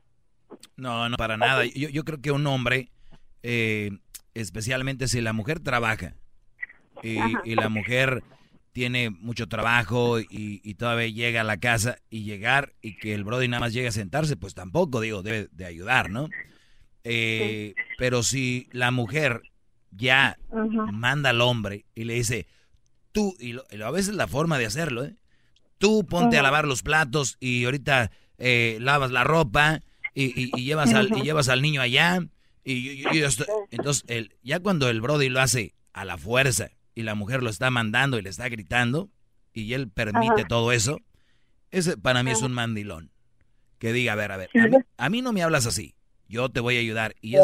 no 0.76 1.08
no 1.08 1.16
para 1.16 1.36
nada. 1.36 1.64
Yo, 1.66 1.88
yo 1.88 2.04
creo 2.04 2.20
que 2.20 2.30
un 2.30 2.46
hombre 2.46 2.90
eh, 3.42 3.90
especialmente 4.34 5.08
si 5.08 5.20
la 5.20 5.32
mujer 5.32 5.60
trabaja 5.60 6.14
y, 7.02 7.54
la 7.54 7.68
mujer 7.68 8.22
tiene 8.72 9.10
mucho 9.10 9.48
trabajo 9.48 10.18
y, 10.20 10.74
todavía 10.74 11.08
llega 11.08 11.40
a 11.42 11.44
la 11.44 11.58
casa 11.58 11.98
y 12.10 12.24
llegar 12.24 12.74
y 12.82 12.96
que 12.96 13.14
el 13.14 13.24
brody 13.24 13.48
nada 13.48 13.60
más 13.60 13.72
llegue 13.72 13.88
a 13.88 13.92
sentarse, 13.92 14.36
pues 14.36 14.54
tampoco, 14.54 15.00
digo, 15.00 15.22
debe 15.22 15.48
de 15.52 15.64
ayudar, 15.64 16.10
¿no? 16.10 16.28
Eh, 17.04 17.74
pero 17.98 18.22
si 18.22 18.68
la 18.72 18.90
mujer 18.90 19.42
ya 19.90 20.38
manda 20.92 21.30
al 21.30 21.40
hombre 21.40 21.84
y 21.94 22.04
le 22.04 22.14
dice, 22.14 22.46
tú, 23.16 23.34
y, 23.40 23.56
a 23.80 23.90
veces 23.90 24.14
la 24.14 24.28
forma 24.28 24.58
de 24.58 24.66
hacerlo, 24.66 25.02
¿eh? 25.02 25.16
Tú 25.78 26.04
ponte 26.04 26.36
a 26.36 26.42
lavar 26.42 26.66
los 26.66 26.82
platos 26.82 27.38
y 27.40 27.64
ahorita 27.64 28.10
eh, 28.36 28.76
lavas 28.78 29.10
la 29.10 29.24
ropa 29.24 29.80
y, 30.14 30.50
llevas 30.62 30.92
al, 30.92 31.16
y 31.16 31.22
llevas 31.22 31.48
al 31.48 31.62
niño 31.62 31.80
allá. 31.80 32.20
Y 32.62 33.02
entonces, 33.70 34.04
el, 34.06 34.34
ya 34.42 34.60
cuando 34.60 34.90
el 34.90 35.00
Brody 35.00 35.30
lo 35.30 35.40
hace 35.40 35.74
a 35.94 36.04
la 36.04 36.18
fuerza 36.18 36.70
y 36.94 37.04
la 37.04 37.14
mujer 37.14 37.42
lo 37.42 37.48
está 37.48 37.70
mandando 37.70 38.18
y 38.18 38.22
le 38.22 38.28
está 38.28 38.48
gritando 38.50 39.10
y 39.54 39.72
él 39.72 39.88
permite 39.88 40.44
todo 40.46 40.72
eso, 40.72 41.00
ese 41.70 41.96
para 41.96 42.22
mí 42.22 42.32
es 42.32 42.42
un 42.42 42.52
mandilón. 42.52 43.10
Que 43.78 43.92
diga, 43.92 44.12
a 44.12 44.16
ver, 44.16 44.32
a 44.32 44.36
ver, 44.36 44.50
a 44.96 45.08
mí, 45.10 45.22
no 45.22 45.32
me 45.32 45.42
hablas 45.42 45.66
así, 45.66 45.94
yo 46.28 46.50
te 46.50 46.60
voy 46.60 46.76
a 46.76 46.80
ayudar. 46.80 47.14
Y, 47.20 47.36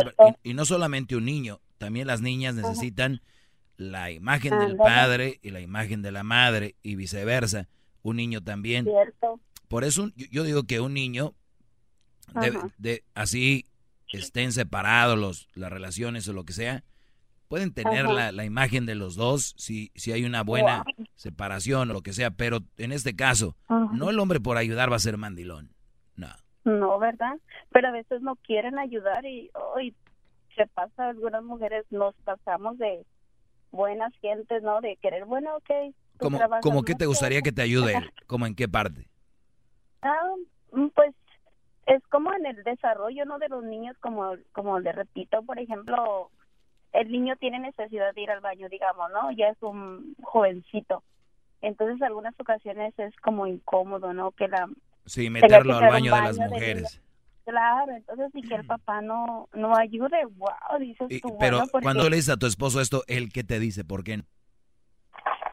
y 0.42 0.54
no 0.54 0.64
solamente 0.66 1.16
un 1.16 1.26
niño, 1.26 1.60
también 1.78 2.06
las 2.06 2.20
niñas 2.20 2.54
necesitan 2.54 3.22
la 3.76 4.10
imagen 4.10 4.58
del 4.58 4.76
padre 4.76 5.38
y 5.42 5.50
la 5.50 5.60
imagen 5.60 6.02
de 6.02 6.12
la 6.12 6.22
madre 6.22 6.76
y 6.82 6.96
viceversa. 6.96 7.68
Un 8.02 8.16
niño 8.16 8.42
también. 8.42 8.86
Por 9.68 9.84
eso 9.84 10.10
yo, 10.16 10.44
digo 10.44 10.64
que 10.64 10.80
un 10.80 10.94
niño, 10.94 11.34
de, 12.78 13.04
así 13.14 13.66
estén 14.12 14.52
separados 14.52 15.18
los, 15.18 15.48
las 15.54 15.72
relaciones 15.72 16.28
o 16.28 16.32
lo 16.32 16.44
que 16.44 16.52
sea, 16.52 16.84
pueden 17.48 17.72
tener 17.72 18.06
la, 18.06 18.32
la, 18.32 18.44
imagen 18.44 18.86
de 18.86 18.94
los 18.94 19.14
dos 19.14 19.54
si, 19.58 19.90
si 19.94 20.12
hay 20.12 20.24
una 20.24 20.42
buena 20.42 20.84
separación 21.16 21.90
o 21.90 21.92
lo 21.92 22.00
que 22.00 22.12
sea, 22.12 22.30
pero 22.30 22.60
en 22.78 22.92
este 22.92 23.14
caso, 23.14 23.56
no 23.68 24.10
el 24.10 24.18
hombre 24.18 24.40
por 24.40 24.56
ayudar 24.56 24.90
va 24.90 24.96
a 24.96 25.00
ser 25.00 25.18
mandilón, 25.18 25.70
no. 26.16 26.28
No, 26.64 26.98
¿verdad? 26.98 27.38
Pero 27.70 27.88
a 27.88 27.92
veces 27.92 28.22
no 28.22 28.36
quieren 28.36 28.78
ayudar 28.78 29.26
y 29.26 29.50
hoy 29.74 29.94
se 30.56 30.66
pasa, 30.66 31.08
algunas 31.08 31.42
mujeres 31.42 31.84
nos 31.90 32.14
pasamos 32.24 32.78
de 32.78 33.04
buenas 33.72 34.12
gentes, 34.20 34.62
¿no? 34.62 34.80
De 34.80 34.96
querer, 34.96 35.24
bueno, 35.24 35.56
ok. 35.56 35.94
¿Cómo, 36.18 36.38
como 36.60 36.82
qué 36.84 36.94
te 36.94 37.06
gustaría 37.06 37.42
que 37.42 37.50
te 37.50 37.62
ayude 37.62 37.94
¿Cómo 38.28 38.46
en 38.46 38.54
qué 38.54 38.68
parte? 38.68 39.08
Ah, 40.02 40.34
mm, 40.70 40.88
pues 40.94 41.14
es 41.86 42.02
como 42.08 42.32
en 42.32 42.46
el 42.46 42.62
desarrollo, 42.62 43.24
¿no? 43.24 43.38
De 43.38 43.48
los 43.48 43.64
niños, 43.64 43.96
como, 43.98 44.36
como 44.52 44.78
le 44.78 44.92
repito, 44.92 45.42
por 45.42 45.58
ejemplo, 45.58 46.30
el 46.92 47.10
niño 47.10 47.36
tiene 47.36 47.58
necesidad 47.58 48.14
de 48.14 48.20
ir 48.20 48.30
al 48.30 48.40
baño, 48.40 48.68
digamos, 48.68 49.10
¿no? 49.10 49.32
Ya 49.32 49.48
es 49.48 49.60
un 49.62 50.14
jovencito. 50.22 51.02
Entonces, 51.60 51.96
en 51.96 52.04
algunas 52.04 52.38
ocasiones 52.38 52.96
es 52.98 53.14
como 53.16 53.46
incómodo, 53.46 54.12
¿no? 54.12 54.32
Que 54.32 54.48
la... 54.48 54.68
Sí, 55.06 55.30
meterlo 55.30 55.76
al 55.76 55.88
baño, 55.88 56.14
de 56.14 56.22
las 56.22 56.38
mujeres. 56.38 57.02
Claro, 57.44 57.92
entonces 57.92 58.30
si 58.32 58.42
que 58.42 58.54
el 58.54 58.64
papá 58.64 59.00
no, 59.00 59.48
no 59.52 59.76
ayude, 59.76 60.24
wow, 60.36 60.78
dices 60.78 61.20
tú. 61.20 61.36
Pero 61.40 61.62
cuando 61.82 62.08
le 62.08 62.16
dices 62.16 62.34
a 62.34 62.36
tu 62.36 62.46
esposo 62.46 62.80
esto, 62.80 63.02
¿él 63.08 63.32
qué 63.32 63.42
te 63.42 63.58
dice? 63.58 63.84
¿Por 63.84 64.04
qué? 64.04 64.22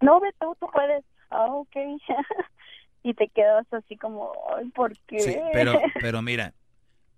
No, 0.02 0.20
ve 0.20 0.30
tú, 0.40 0.56
tú 0.60 0.68
puedes. 0.72 1.04
Ah, 1.32 1.48
ok. 1.48 1.76
y 3.04 3.14
te 3.14 3.28
quedas 3.30 3.66
así 3.72 3.98
como, 3.98 4.32
¿por 4.76 4.98
qué? 5.08 5.20
Sí, 5.20 5.36
pero, 5.52 5.80
pero 6.00 6.22
mira, 6.22 6.54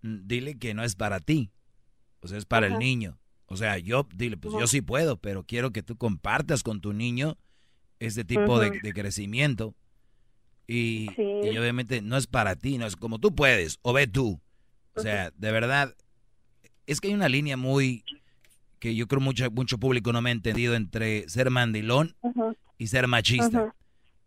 dile 0.01 0.57
que 0.57 0.73
no 0.73 0.83
es 0.83 0.95
para 0.95 1.19
ti, 1.19 1.51
o 2.21 2.27
sea, 2.27 2.37
es 2.37 2.45
para 2.45 2.67
el 2.67 2.79
niño. 2.79 3.17
O 3.47 3.57
sea, 3.57 3.77
yo, 3.77 4.07
dile, 4.15 4.37
pues 4.37 4.53
yo 4.57 4.65
sí 4.67 4.81
puedo, 4.81 5.17
pero 5.17 5.43
quiero 5.43 5.71
que 5.71 5.83
tú 5.83 5.97
compartas 5.97 6.63
con 6.63 6.79
tu 6.79 6.93
niño 6.93 7.37
ese 7.99 8.23
tipo 8.23 8.59
de, 8.59 8.71
crecimiento. 8.93 9.75
Y, 10.67 11.09
y, 11.17 11.57
obviamente 11.57 12.01
no 12.01 12.15
es 12.15 12.27
para 12.27 12.55
ti, 12.55 12.77
no 12.77 12.85
es 12.85 12.95
como 12.95 13.19
tú 13.19 13.35
puedes, 13.35 13.79
o 13.81 13.91
ve 13.91 14.07
tú. 14.07 14.39
O 14.95 15.01
sea, 15.01 15.31
de 15.35 15.51
verdad, 15.51 15.95
es 16.85 16.99
que 16.99 17.09
hay 17.09 17.13
una 17.13 17.29
línea 17.29 17.57
muy 17.57 18.03
que 18.79 18.95
yo 18.95 19.07
creo 19.07 19.21
mucho, 19.21 19.49
mucho 19.51 19.77
público 19.77 20.11
no 20.11 20.21
me 20.21 20.31
ha 20.31 20.33
entendido 20.33 20.73
entre 20.73 21.29
ser 21.29 21.51
mandilón 21.51 22.15
y 22.79 22.87
ser 22.87 23.07
machista. 23.07 23.75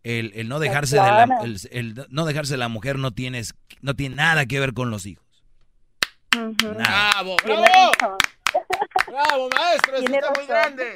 el, 0.03 0.31
el 0.33 0.47
no 0.47 0.59
dejarse 0.59 0.95
de 0.95 1.01
la, 1.01 1.27
el, 1.71 2.05
no 2.09 2.25
dejarse 2.25 2.55
la 2.55 2.69
mujer 2.69 2.97
no 2.97 3.11
tienes, 3.11 3.53
no 3.81 3.95
tiene 3.95 4.15
nada 4.15 4.45
que 4.45 4.59
ver 4.59 4.73
con 4.73 4.89
los 4.89 5.05
hijos. 5.05 5.25
Bravo, 6.31 7.35
bravo. 7.43 8.17
Bravo, 9.07 9.49
maestro, 9.49 9.95
eso 9.97 10.05
está 10.05 10.31
muy 10.35 10.47
grande. 10.47 10.95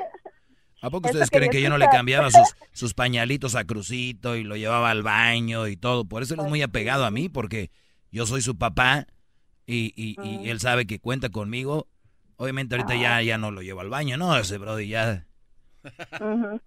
¿A 0.81 0.89
poco 0.89 1.09
ustedes 1.09 1.29
creen 1.29 1.51
que 1.51 1.61
yo 1.61 1.69
no 1.69 1.77
le 1.77 1.89
cambiaba 1.89 2.31
sus, 2.31 2.55
sus 2.71 2.93
pañalitos 2.93 3.55
a 3.55 3.65
Crucito 3.65 4.37
y 4.37 4.43
lo 4.43 4.55
llevaba 4.55 4.89
al 4.89 5.03
baño 5.03 5.67
y 5.67 5.75
todo? 5.75 6.05
Por 6.05 6.23
eso 6.23 6.35
él 6.35 6.39
es 6.39 6.47
muy 6.47 6.61
apegado 6.61 7.03
a 7.03 7.11
mí, 7.11 7.27
porque 7.27 7.71
yo 8.11 8.25
soy 8.25 8.41
su 8.41 8.57
papá 8.57 9.05
y, 9.69 9.93
y, 9.95 10.15
y 10.21 10.49
él 10.49 10.59
sabe 10.59 10.87
que 10.87 10.99
cuenta 10.99 11.29
conmigo. 11.29 11.87
Obviamente 12.37 12.75
ahorita 12.75 12.95
ya, 12.95 13.17
ah. 13.17 13.21
ya 13.21 13.37
no 13.37 13.51
lo 13.51 13.61
llevo 13.61 13.81
al 13.81 13.89
baño, 13.89 14.17
¿no? 14.17 14.35
Ese 14.37 14.57
Brody 14.57 14.87
ya... 14.87 15.25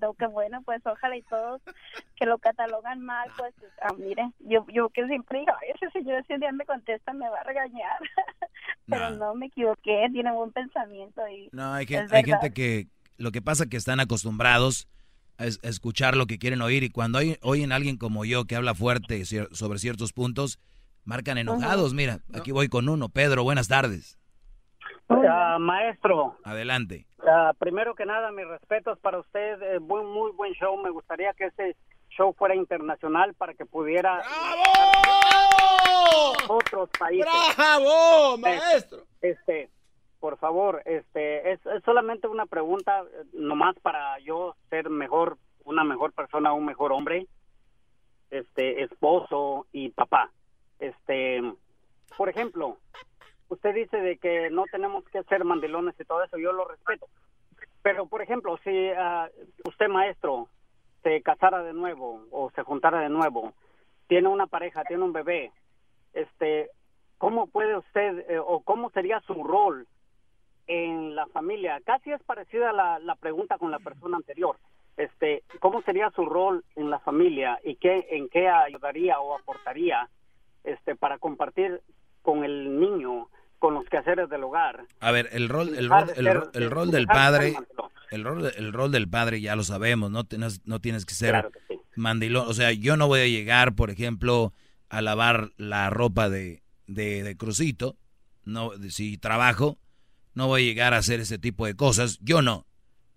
no, 0.00 0.14
qué 0.14 0.26
bueno, 0.26 0.62
pues 0.64 0.84
ojalá 0.84 1.16
y 1.16 1.22
todos 1.22 1.60
que 2.16 2.26
lo 2.26 2.38
catalogan 2.38 3.00
mal, 3.00 3.30
pues 3.38 3.54
ah, 3.80 3.94
mire, 3.96 4.32
yo, 4.40 4.66
yo 4.72 4.88
que 4.88 5.06
siempre 5.06 5.40
digo, 5.40 5.52
ese 5.74 5.90
señor 5.92 6.24
si 6.26 6.34
un 6.34 6.40
día 6.40 6.52
me 6.52 6.66
contesta 6.66 7.12
me 7.12 7.28
va 7.28 7.38
a 7.38 7.44
regañar, 7.44 7.98
pero 8.88 9.10
no. 9.10 9.34
me 9.34 9.46
equivoqué, 9.46 10.08
tiene 10.12 10.32
buen 10.32 10.50
pensamiento 10.50 11.26
y... 11.28 11.48
No, 11.52 11.72
hay, 11.72 11.86
gente, 11.86 12.16
hay 12.16 12.24
gente 12.24 12.52
que, 12.52 12.88
lo 13.16 13.30
que 13.30 13.40
pasa 13.40 13.64
es 13.64 13.70
que 13.70 13.76
están 13.76 14.00
acostumbrados 14.00 14.88
a, 15.38 15.46
escuchar 15.46 16.16
lo 16.16 16.26
que 16.26 16.38
quieren 16.38 16.60
oír 16.60 16.82
y 16.82 16.90
cuando 16.90 17.18
hay, 17.18 17.38
oyen 17.42 17.72
a 17.72 17.76
alguien 17.76 17.96
como 17.96 18.24
yo 18.24 18.46
que 18.46 18.56
habla 18.56 18.74
fuerte 18.74 19.24
sobre 19.24 19.78
ciertos 19.78 20.12
puntos, 20.12 20.58
marcan 21.04 21.38
enojados. 21.38 21.94
Mira, 21.94 22.20
aquí 22.34 22.52
voy 22.52 22.68
con 22.68 22.88
uno. 22.88 23.08
Pedro, 23.08 23.42
buenas 23.42 23.68
tardes. 23.68 24.18
Uh, 25.08 25.58
maestro. 25.58 26.36
Adelante. 26.44 27.06
Uh, 27.18 27.54
primero 27.58 27.94
que 27.94 28.06
nada, 28.06 28.32
mis 28.32 28.46
respetos 28.46 28.98
para 29.00 29.18
usted. 29.18 29.62
Eh, 29.62 29.80
muy, 29.80 30.04
muy 30.04 30.32
buen 30.32 30.52
show. 30.54 30.76
Me 30.76 30.90
gustaría 30.90 31.32
que 31.34 31.46
ese 31.46 31.76
show 32.10 32.34
fuera 32.34 32.54
internacional 32.54 33.34
para 33.34 33.54
que 33.54 33.66
pudiera... 33.66 34.16
¡Bravo! 34.18 34.92
Otros 36.48 36.90
países. 36.98 37.26
¡Bravo, 37.56 38.38
maestro! 38.38 39.04
Este, 39.20 39.70
por 40.22 40.38
favor, 40.38 40.82
este, 40.84 41.52
es, 41.52 41.60
solamente 41.84 42.28
una 42.28 42.46
pregunta, 42.46 43.00
eh, 43.00 43.24
nomás 43.32 43.74
para 43.80 44.18
yo 44.20 44.54
ser 44.70 44.88
mejor, 44.90 45.38
una 45.64 45.84
mejor 45.84 46.12
persona, 46.12 46.52
un 46.52 46.64
mejor 46.64 46.92
hombre, 46.92 47.26
este, 48.30 48.82
esposo 48.82 49.66
y 49.72 49.90
papá. 49.90 50.30
Este, 50.82 51.40
por 52.16 52.28
ejemplo, 52.28 52.76
usted 53.48 53.72
dice 53.72 53.98
de 53.98 54.18
que 54.18 54.50
no 54.50 54.64
tenemos 54.64 55.04
que 55.04 55.22
ser 55.24 55.44
mandilones 55.44 55.94
y 55.98 56.04
todo 56.04 56.24
eso, 56.24 56.38
yo 56.38 56.52
lo 56.52 56.66
respeto. 56.66 57.06
Pero, 57.82 58.06
por 58.06 58.20
ejemplo, 58.20 58.58
si 58.64 58.88
ah, 58.96 59.30
usted, 59.64 59.86
maestro, 59.88 60.48
se 61.04 61.22
casara 61.22 61.62
de 61.62 61.72
nuevo 61.72 62.26
o 62.32 62.50
se 62.50 62.62
juntara 62.62 62.98
de 62.98 63.10
nuevo, 63.10 63.52
tiene 64.08 64.26
una 64.26 64.48
pareja, 64.48 64.82
tiene 64.82 65.04
un 65.04 65.12
bebé, 65.12 65.52
este, 66.14 66.68
¿cómo 67.16 67.46
puede 67.46 67.76
usted 67.76 68.28
eh, 68.28 68.40
o 68.40 68.60
cómo 68.60 68.90
sería 68.90 69.20
su 69.20 69.34
rol 69.44 69.86
en 70.66 71.14
la 71.14 71.26
familia? 71.28 71.80
Casi 71.84 72.10
es 72.10 72.22
parecida 72.24 72.72
la, 72.72 72.98
la 72.98 73.14
pregunta 73.14 73.56
con 73.56 73.70
la 73.70 73.78
persona 73.78 74.16
anterior. 74.16 74.56
Este, 74.96 75.44
¿cómo 75.60 75.80
sería 75.82 76.10
su 76.10 76.26
rol 76.26 76.64
en 76.74 76.90
la 76.90 76.98
familia 76.98 77.60
y 77.62 77.76
qué 77.76 78.08
en 78.10 78.28
qué 78.28 78.48
ayudaría 78.48 79.20
o 79.20 79.38
aportaría 79.38 80.08
este 80.64 80.96
para 80.96 81.18
compartir 81.18 81.80
con 82.22 82.44
el 82.44 82.78
niño 82.78 83.28
con 83.58 83.74
los 83.74 83.84
quehaceres 83.86 84.28
del 84.28 84.44
hogar? 84.44 84.84
A 85.00 85.12
ver, 85.12 85.28
el 85.32 85.48
rol 85.48 85.74
el 85.76 85.88
rol, 85.88 86.10
el, 86.16 86.70
rol 86.70 86.90
del 86.90 87.06
padre 87.06 87.54
el 88.12 88.24
rol, 88.24 88.52
el 88.56 88.72
rol 88.72 88.92
del 88.92 89.08
padre 89.08 89.40
ya 89.40 89.56
lo 89.56 89.64
sabemos, 89.64 90.10
no, 90.10 90.26
no, 90.64 90.80
tienes 90.80 91.06
que 91.06 91.14
ser 91.14 91.50
mandilón. 91.96 92.46
O 92.48 92.54
sea, 92.54 92.72
yo 92.72 92.96
no 92.96 93.06
voy 93.06 93.20
a 93.20 93.26
llegar, 93.26 93.74
por 93.74 93.90
ejemplo, 93.90 94.52
a 94.88 95.00
lavar 95.00 95.50
la 95.56 95.88
ropa 95.90 96.28
de, 96.28 96.62
de, 96.86 97.36
Crucito. 97.38 97.96
No, 98.44 98.72
si 98.90 99.16
trabajo, 99.16 99.78
no 100.34 100.46
voy 100.46 100.62
a 100.62 100.64
llegar 100.66 100.94
a 100.94 100.98
hacer 100.98 101.20
ese 101.20 101.38
tipo 101.38 101.64
de 101.64 101.74
cosas. 101.74 102.18
Yo 102.20 102.42
no. 102.42 102.66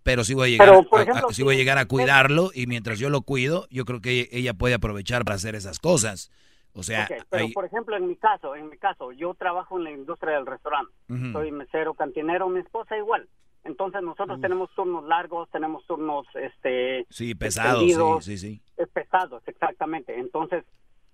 Pero 0.04 0.24
sí 0.24 0.34
voy 0.34 0.50
a 0.50 0.52
llegar, 0.52 0.70
a, 0.70 1.34
sí 1.34 1.44
voy 1.44 1.56
a, 1.56 1.58
llegar 1.58 1.78
a 1.78 1.88
cuidarlo 1.88 2.52
y 2.54 2.68
mientras 2.68 3.00
yo 3.00 3.10
lo 3.10 3.24
cuido, 3.24 3.68
yo 3.72 3.86
creo 3.86 4.02
que 4.02 4.30
ella 4.32 4.54
puede 4.54 4.76
aprovechar 4.76 5.26
para 5.26 5.36
hacer 5.36 5.56
esas 5.56 5.80
cosas. 5.80 6.30
O 6.76 6.84
sea, 6.84 7.08
pero 7.30 7.48
por 7.54 7.66
ejemplo, 7.66 7.96
en 7.96 8.08
mi 8.08 8.18
caso, 8.18 8.56
en 8.56 8.70
mi 8.70 8.78
caso, 8.78 9.14
yo 9.14 9.34
trabajo 9.34 9.78
en 9.78 9.86
la 9.86 9.92
industria 9.92 10.36
del 10.36 10.46
restaurante. 10.46 10.92
Soy 11.32 11.52
mesero, 11.52 11.94
cantinero, 11.94 12.50
mi 12.50 12.60
esposa 12.60 12.98
igual. 12.98 13.28
Entonces 13.64 14.04
nosotros 14.04 14.40
tenemos 14.42 14.70
turnos 14.76 15.06
largos, 15.06 15.50
tenemos 15.50 15.86
turnos 15.88 16.28
este 16.36 17.08
sí 17.10 17.34
pesados, 17.34 17.84
sí, 18.24 18.38
sí, 18.38 18.38
sí. 18.38 18.86
Pesados, 18.94 19.42
exactamente. 19.48 20.20
Entonces 20.20 20.64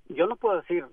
yo 0.10 0.28
no 0.28 0.36
puedo 0.36 0.60
decir 0.60 0.86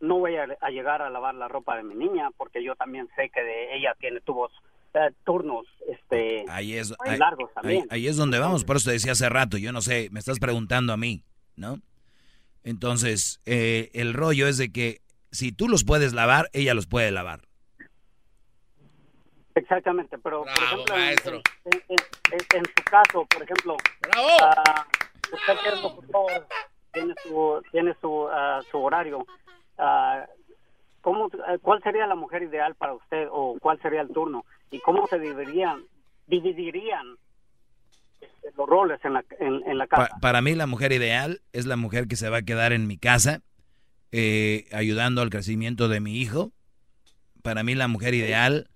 no 0.00 0.18
voy 0.18 0.36
a, 0.36 0.46
llegar 0.70 1.02
a 1.02 1.10
lavar 1.10 1.34
la 1.34 1.48
ropa 1.48 1.76
de 1.76 1.82
mi 1.82 1.94
niña 1.94 2.30
porque 2.36 2.64
yo 2.64 2.74
también 2.74 3.08
sé 3.16 3.30
que 3.30 3.42
de 3.42 3.76
ella 3.76 3.94
tiene 3.98 4.20
tubos 4.20 4.50
eh, 4.94 5.10
turnos 5.24 5.66
este 5.88 6.44
ahí 6.48 6.74
es, 6.74 6.92
largos 7.18 7.52
también. 7.54 7.86
Ahí, 7.90 8.06
es 8.06 8.16
donde 8.16 8.38
vamos, 8.38 8.64
por 8.64 8.76
eso 8.76 8.88
te 8.90 8.94
decía 8.94 9.12
hace 9.12 9.28
rato, 9.28 9.56
yo 9.56 9.72
no 9.72 9.82
sé, 9.82 10.08
me 10.10 10.18
estás 10.18 10.38
preguntando 10.38 10.92
a 10.92 10.96
mí, 10.96 11.22
¿no? 11.54 11.80
Entonces, 12.64 13.40
eh, 13.46 13.90
el 13.94 14.14
rollo 14.14 14.46
es 14.46 14.58
de 14.58 14.72
que 14.72 15.00
si 15.30 15.52
tú 15.52 15.68
los 15.68 15.84
puedes 15.84 16.12
lavar, 16.12 16.50
ella 16.52 16.74
los 16.74 16.86
puede 16.86 17.10
lavar. 17.10 17.40
Exactamente, 19.54 20.16
pero 20.18 20.44
por 20.44 20.62
ejemplo, 20.62 20.94
en, 21.66 22.64
su 22.64 22.84
caso, 22.84 23.26
por 23.26 23.42
ejemplo, 23.42 23.74
uh, 23.74 25.34
usted 25.34 25.54
tiene 26.92 27.14
su, 27.22 27.62
tiene 27.70 27.94
su, 28.00 28.28
ah, 28.30 28.60
su 28.70 28.78
horario. 28.78 29.26
Uh, 29.78 30.24
¿cómo, 31.00 31.30
¿Cuál 31.62 31.82
sería 31.82 32.06
la 32.06 32.14
mujer 32.14 32.42
ideal 32.42 32.74
para 32.74 32.94
usted 32.94 33.28
o 33.30 33.56
cuál 33.60 33.80
sería 33.82 34.02
el 34.02 34.12
turno? 34.12 34.44
¿Y 34.70 34.80
cómo 34.80 35.06
se 35.08 35.18
dividirían, 35.18 35.84
dividirían 36.26 37.16
los 38.56 38.68
roles 38.68 39.00
en 39.04 39.14
la, 39.14 39.24
en, 39.38 39.78
la 39.78 39.86
casa? 39.86 40.10
para 40.20 40.42
mí 40.42 40.54
la 40.54 40.66
mujer 40.66 40.92
ideal 40.92 41.40
es 41.52 41.66
la 41.66 41.76
mujer 41.76 42.08
que 42.08 42.16
se 42.16 42.28
va 42.28 42.38
a 42.38 42.42
quedar 42.42 42.72
en 42.72 42.86
mi 42.86 42.98
casa 42.98 43.42
eh, 44.12 44.66
ayudando 44.72 45.22
al 45.22 45.30
crecimiento 45.30 45.88
de 45.88 46.00
mi 46.00 46.16
hijo. 46.16 46.52
Para 47.42 47.62
mí 47.62 47.74
la 47.74 47.88
mujer 47.88 48.14
ideal 48.14 48.68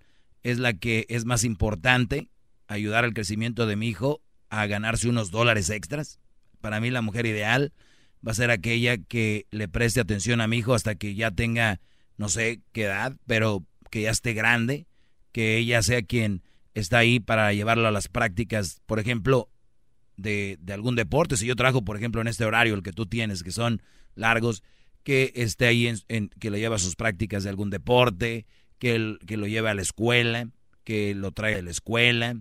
es 0.42 0.58
la 0.58 0.74
que 0.74 1.06
es 1.08 1.24
más 1.24 1.42
importante, 1.44 2.28
ayudar 2.68 3.04
al 3.04 3.14
crecimiento 3.14 3.66
de 3.66 3.76
mi 3.76 3.88
hijo 3.88 4.20
a 4.48 4.66
ganarse 4.66 5.08
unos 5.08 5.30
dólares 5.30 5.70
extras. 5.70 6.20
Para 6.60 6.80
mí 6.80 6.90
la 6.90 7.02
mujer 7.02 7.26
ideal 7.26 7.72
va 8.26 8.32
a 8.32 8.36
ser 8.36 8.50
aquella 8.50 8.96
que 8.96 9.46
le 9.50 9.68
preste 9.68 10.00
atención 10.00 10.40
a 10.40 10.46
mi 10.46 10.58
hijo 10.58 10.74
hasta 10.74 10.94
que 10.94 11.14
ya 11.14 11.30
tenga, 11.30 11.80
no 12.16 12.28
sé 12.28 12.60
qué 12.72 12.84
edad, 12.84 13.16
pero 13.26 13.64
que 13.90 14.02
ya 14.02 14.10
esté 14.10 14.34
grande, 14.34 14.86
que 15.32 15.56
ella 15.56 15.82
sea 15.82 16.02
quien 16.02 16.42
está 16.74 16.98
ahí 16.98 17.20
para 17.20 17.52
llevarlo 17.52 17.88
a 17.88 17.92
las 17.92 18.08
prácticas, 18.08 18.82
por 18.86 18.98
ejemplo, 18.98 19.48
de, 20.16 20.58
algún 20.72 20.96
deporte. 20.96 21.36
Si 21.36 21.46
yo 21.46 21.56
trabajo, 21.56 21.84
por 21.84 21.96
ejemplo, 21.96 22.20
en 22.20 22.28
este 22.28 22.44
horario, 22.44 22.74
el 22.74 22.82
que 22.82 22.92
tú 22.92 23.06
tienes, 23.06 23.42
que 23.42 23.52
son 23.52 23.82
largos, 24.14 24.62
que 25.02 25.32
esté 25.34 25.66
ahí, 25.66 25.86
en, 26.08 26.28
que 26.28 26.50
le 26.50 26.58
lleva 26.58 26.76
a 26.76 26.80
sus 26.80 26.96
prácticas 26.96 27.44
de 27.44 27.50
algún 27.50 27.70
deporte, 27.70 28.46
que, 28.78 29.16
que 29.26 29.36
lo 29.36 29.46
lleve 29.46 29.70
a 29.70 29.74
la 29.74 29.82
escuela, 29.82 30.48
que 30.82 31.14
lo 31.14 31.32
traiga 31.32 31.60
a 31.60 31.62
la 31.62 31.70
escuela, 31.70 32.36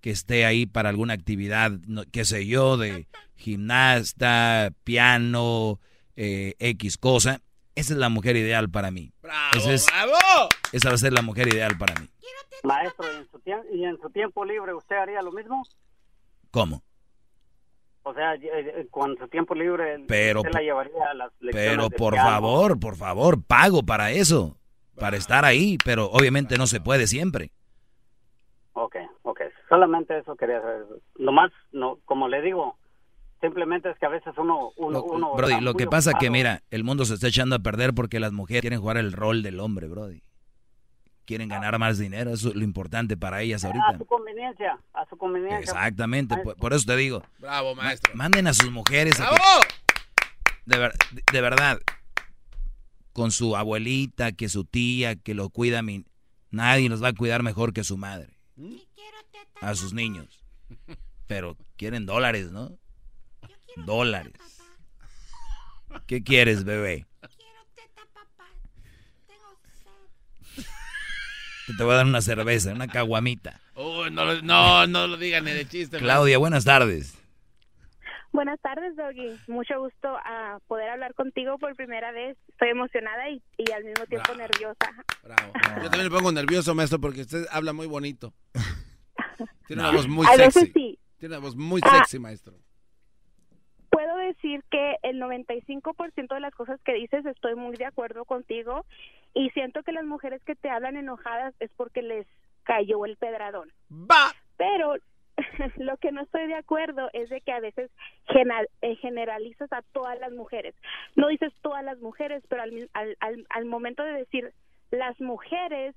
que 0.00 0.10
esté 0.10 0.44
ahí 0.44 0.66
para 0.66 0.88
alguna 0.88 1.14
actividad, 1.14 1.72
qué 2.12 2.24
sé 2.24 2.46
yo, 2.46 2.76
de 2.76 3.06
gimnasta, 3.34 4.72
piano, 4.84 5.80
eh, 6.16 6.54
X 6.58 6.96
cosa. 6.96 7.42
Esa 7.76 7.92
es 7.92 7.98
la 7.98 8.08
mujer 8.08 8.36
ideal 8.36 8.68
para 8.68 8.90
mí. 8.90 9.12
¡Bravo, 9.22 9.70
esa, 9.70 10.06
bravo! 10.06 10.48
esa 10.72 10.88
va 10.88 10.94
a 10.94 10.98
ser 10.98 11.12
la 11.12 11.22
mujer 11.22 11.46
ideal 11.48 11.78
para 11.78 11.94
mí. 12.00 12.08
Maestro, 12.64 13.06
¿y 13.72 13.84
en, 13.84 14.00
su 14.00 14.10
tiempo 14.10 14.44
libre 14.44 14.74
usted 14.74 14.96
haría 14.96 15.22
lo 15.22 15.30
mismo? 15.30 15.62
¿Cómo? 16.50 16.82
O 18.02 18.14
sea, 18.14 18.34
eh, 18.34 18.40
eh, 18.42 18.86
con 18.90 19.16
su 19.18 19.28
tiempo 19.28 19.54
libre 19.54 20.04
pero, 20.08 20.40
usted 20.40 20.52
la 20.52 20.62
llevaría 20.62 21.10
a 21.10 21.14
las 21.14 21.32
lecciones 21.40 21.70
Pero 21.70 21.90
por 21.90 22.16
favor, 22.16 22.80
por 22.80 22.96
favor, 22.96 23.42
pago 23.44 23.84
para 23.84 24.10
eso 24.10 24.56
para 24.96 25.16
estar 25.16 25.44
ahí, 25.44 25.78
pero 25.84 26.06
obviamente 26.06 26.56
no 26.56 26.66
se 26.66 26.80
puede 26.80 27.06
siempre. 27.06 27.50
Ok, 28.72 28.96
ok. 29.22 29.42
Solamente 29.68 30.18
eso 30.18 30.36
quería 30.36 30.60
saber. 30.60 30.86
Nomás, 31.18 31.52
no, 31.72 31.98
como 32.04 32.28
le 32.28 32.42
digo, 32.42 32.76
simplemente 33.40 33.90
es 33.90 33.98
que 33.98 34.06
a 34.06 34.08
veces 34.08 34.34
uno... 34.38 34.70
uno, 34.76 35.02
uno 35.02 35.34
brody, 35.34 35.60
lo 35.60 35.74
que 35.74 35.86
pasa 35.86 36.12
es 36.12 36.16
que, 36.18 36.30
mira, 36.30 36.62
el 36.70 36.84
mundo 36.84 37.04
se 37.04 37.14
está 37.14 37.28
echando 37.28 37.56
a 37.56 37.58
perder 37.60 37.94
porque 37.94 38.20
las 38.20 38.32
mujeres 38.32 38.62
quieren 38.62 38.80
jugar 38.80 38.96
el 38.96 39.12
rol 39.12 39.42
del 39.42 39.60
hombre, 39.60 39.88
Brody. 39.88 40.22
Quieren 41.24 41.48
ganar 41.48 41.78
más 41.78 41.98
dinero, 41.98 42.32
eso 42.32 42.50
es 42.50 42.54
lo 42.54 42.62
importante 42.62 43.16
para 43.16 43.42
ellas 43.42 43.64
ahorita. 43.64 43.88
A 43.88 43.98
su 43.98 44.06
conveniencia, 44.06 44.78
a 44.92 45.06
su 45.06 45.16
conveniencia. 45.16 45.58
Exactamente, 45.58 46.36
por, 46.36 46.72
eso 46.72 46.86
te 46.86 46.96
digo. 46.96 47.22
Bravo, 47.40 47.74
maestro. 47.74 48.14
Manden 48.14 48.46
a 48.46 48.54
sus 48.54 48.70
mujeres. 48.70 49.18
¡Bravo! 49.18 49.36
de, 50.66 50.92
de 51.32 51.40
verdad, 51.40 51.78
con 53.12 53.32
su 53.32 53.56
abuelita, 53.56 54.32
que 54.32 54.48
su 54.48 54.64
tía, 54.64 55.16
que 55.16 55.34
lo 55.34 55.48
cuida. 55.48 55.82
Mi... 55.82 56.04
Nadie 56.50 56.88
nos 56.88 57.02
va 57.02 57.08
a 57.08 57.12
cuidar 57.12 57.42
mejor 57.42 57.72
que 57.72 57.82
su 57.82 57.96
madre. 57.96 58.38
A 59.60 59.74
sus 59.74 59.94
niños. 59.94 60.44
Pero 61.26 61.56
quieren 61.76 62.06
dólares, 62.06 62.50
¿no? 62.52 62.76
Dólares. 63.76 64.32
¿Qué 66.06 66.22
quieres, 66.22 66.64
bebé? 66.64 67.06
Te 71.76 71.82
voy 71.82 71.94
a 71.94 71.96
dar 71.96 72.06
una 72.06 72.20
cerveza, 72.20 72.72
una 72.72 72.86
caguamita. 72.86 73.60
Uy, 73.74 74.10
no, 74.12 74.40
no, 74.42 74.86
no 74.86 75.06
lo 75.08 75.16
digan 75.16 75.44
ni 75.44 75.50
de 75.50 75.66
chiste. 75.66 75.98
Claudia, 75.98 76.38
buenas 76.38 76.64
tardes. 76.64 77.18
Buenas 78.32 78.60
tardes, 78.60 78.94
Doggy. 78.96 79.36
Mucho 79.48 79.80
gusto 79.80 80.08
a 80.08 80.58
poder 80.68 80.90
hablar 80.90 81.14
contigo 81.14 81.58
por 81.58 81.74
primera 81.74 82.12
vez. 82.12 82.36
Estoy 82.48 82.68
emocionada 82.68 83.30
y, 83.30 83.42
y 83.56 83.72
al 83.72 83.82
mismo 83.84 84.04
tiempo 84.06 84.34
nerviosa. 84.34 85.04
Bravo. 85.24 85.52
Yo 85.82 85.90
también 85.90 86.04
me 86.04 86.16
pongo 86.16 86.30
nervioso, 86.30 86.74
maestro, 86.74 87.00
porque 87.00 87.22
usted 87.22 87.46
habla 87.50 87.72
muy 87.72 87.86
bonito. 87.86 88.32
Tiene 89.66 89.82
una 89.82 89.90
voz 89.92 90.06
muy 90.06 90.26
sexy. 90.26 90.70
sí. 90.72 90.98
Tiene 91.18 91.36
una 91.36 91.44
voz 91.44 91.56
muy 91.56 91.80
sexy, 91.80 92.18
maestro. 92.18 92.54
Puedo 93.96 94.14
decir 94.18 94.62
que 94.70 94.96
el 95.04 95.18
95% 95.18 96.34
de 96.34 96.40
las 96.40 96.54
cosas 96.54 96.78
que 96.82 96.92
dices 96.92 97.24
estoy 97.24 97.54
muy 97.54 97.76
de 97.76 97.86
acuerdo 97.86 98.26
contigo 98.26 98.84
y 99.32 99.48
siento 99.52 99.82
que 99.82 99.92
las 99.92 100.04
mujeres 100.04 100.42
que 100.42 100.54
te 100.54 100.68
hablan 100.68 100.98
enojadas 100.98 101.54
es 101.60 101.70
porque 101.78 102.02
les 102.02 102.26
cayó 102.64 103.06
el 103.06 103.16
pedradón. 103.16 103.72
Va. 103.90 104.34
Pero 104.58 104.96
lo 105.76 105.96
que 105.96 106.12
no 106.12 106.20
estoy 106.20 106.46
de 106.46 106.56
acuerdo 106.56 107.08
es 107.14 107.30
de 107.30 107.40
que 107.40 107.52
a 107.52 107.60
veces 107.60 107.90
eh, 108.82 108.96
generalizas 108.96 109.72
a 109.72 109.80
todas 109.80 110.20
las 110.20 110.32
mujeres. 110.32 110.74
No 111.14 111.28
dices 111.28 111.54
todas 111.62 111.82
las 111.82 111.98
mujeres, 112.00 112.44
pero 112.50 112.64
al, 112.64 112.90
al, 112.92 113.46
al 113.48 113.64
momento 113.64 114.02
de 114.02 114.12
decir 114.12 114.52
las 114.90 115.18
mujeres, 115.22 115.94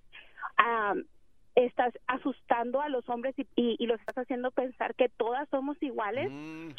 estás 1.55 1.93
asustando 2.07 2.79
a 2.79 2.87
los 2.87 3.09
hombres 3.09 3.35
y, 3.37 3.45
y, 3.57 3.85
los 3.87 3.99
estás 3.99 4.19
haciendo 4.19 4.51
pensar 4.51 4.95
que 4.95 5.09
todas 5.09 5.49
somos 5.49 5.75
iguales. 5.83 6.31
Mm. 6.31 6.69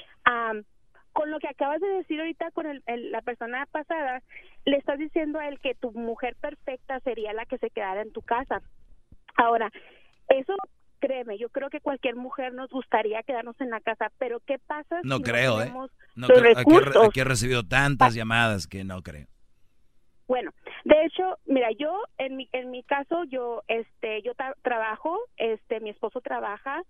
Con 1.12 1.30
lo 1.30 1.38
que 1.38 1.48
acabas 1.48 1.80
de 1.80 1.88
decir 1.88 2.20
ahorita 2.20 2.50
con 2.52 2.66
el, 2.66 2.82
la 3.10 3.22
persona 3.22 3.66
pasada, 3.70 4.22
le 4.64 4.76
estás 4.76 4.98
diciendo 4.98 5.38
a 5.38 5.48
él 5.48 5.58
que 5.60 5.74
tu 5.74 5.92
mujer 5.92 6.36
perfecta 6.36 7.00
sería 7.00 7.32
la 7.32 7.46
que 7.46 7.58
se 7.58 7.70
quedara 7.70 8.02
en 8.02 8.12
tu 8.12 8.22
casa. 8.22 8.62
Ahora, 9.36 9.70
eso 10.28 10.54
créeme, 11.00 11.38
yo 11.38 11.48
creo 11.48 11.70
que 11.70 11.80
cualquier 11.80 12.14
mujer 12.14 12.52
nos 12.52 12.70
gustaría 12.70 13.22
quedarnos 13.22 13.58
en 13.60 13.70
la 13.70 13.80
casa, 13.80 14.12
pero 14.18 14.40
¿qué 14.40 14.58
pasa 14.58 15.00
no 15.02 15.16
si 15.16 15.22
creo, 15.22 15.56
no 15.56 15.62
¿eh? 15.62 15.88
no 16.14 16.28
los 16.28 16.42
creo. 16.42 17.04
Aquí 17.04 17.20
he 17.20 17.24
recibido 17.24 17.66
tantas 17.66 18.14
llamadas 18.14 18.66
que 18.66 18.84
no 18.84 19.02
creo. 19.02 19.26
Bueno, 20.28 20.52
de 20.84 21.04
hecho, 21.04 21.38
mira, 21.46 21.70
yo 21.72 22.02
en 22.18 22.36
mi 22.36 22.48
en 22.52 22.70
mi 22.70 22.82
caso 22.84 23.24
yo 23.24 23.62
este 23.68 24.22
yo 24.22 24.34
tra- 24.34 24.54
trabajo, 24.62 25.18
este 25.36 25.80
mi 25.80 25.90
esposo 25.90 26.20
trabaja, 26.20 26.82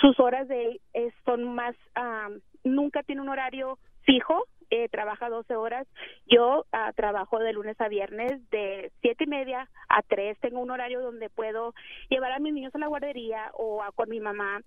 sus 0.00 0.18
horas 0.20 0.48
de 0.48 0.80
son 1.24 1.54
más 1.54 1.74
am, 1.94 2.40
nunca 2.64 3.02
tiene 3.02 3.22
un 3.22 3.28
horario 3.30 3.78
fijo, 4.02 4.44
eh, 4.70 4.88
trabaja 4.90 5.28
12 5.30 5.56
horas. 5.56 5.86
Yo 6.26 6.66
ah, 6.72 6.92
trabajo 6.94 7.38
de 7.38 7.52
lunes 7.52 7.80
a 7.80 7.88
viernes 7.88 8.48
de 8.50 8.92
siete 9.00 9.24
y 9.24 9.28
media 9.28 9.68
a 9.88 10.02
3. 10.02 10.38
Tengo 10.40 10.60
un 10.60 10.70
horario 10.70 11.00
donde 11.00 11.30
puedo 11.30 11.74
llevar 12.10 12.32
a 12.32 12.38
mis 12.38 12.52
niños 12.54 12.74
a 12.74 12.78
la 12.78 12.86
guardería 12.88 13.50
o 13.54 13.82
a, 13.82 13.92
con 13.92 14.08
mi 14.10 14.20
mamá. 14.20 14.60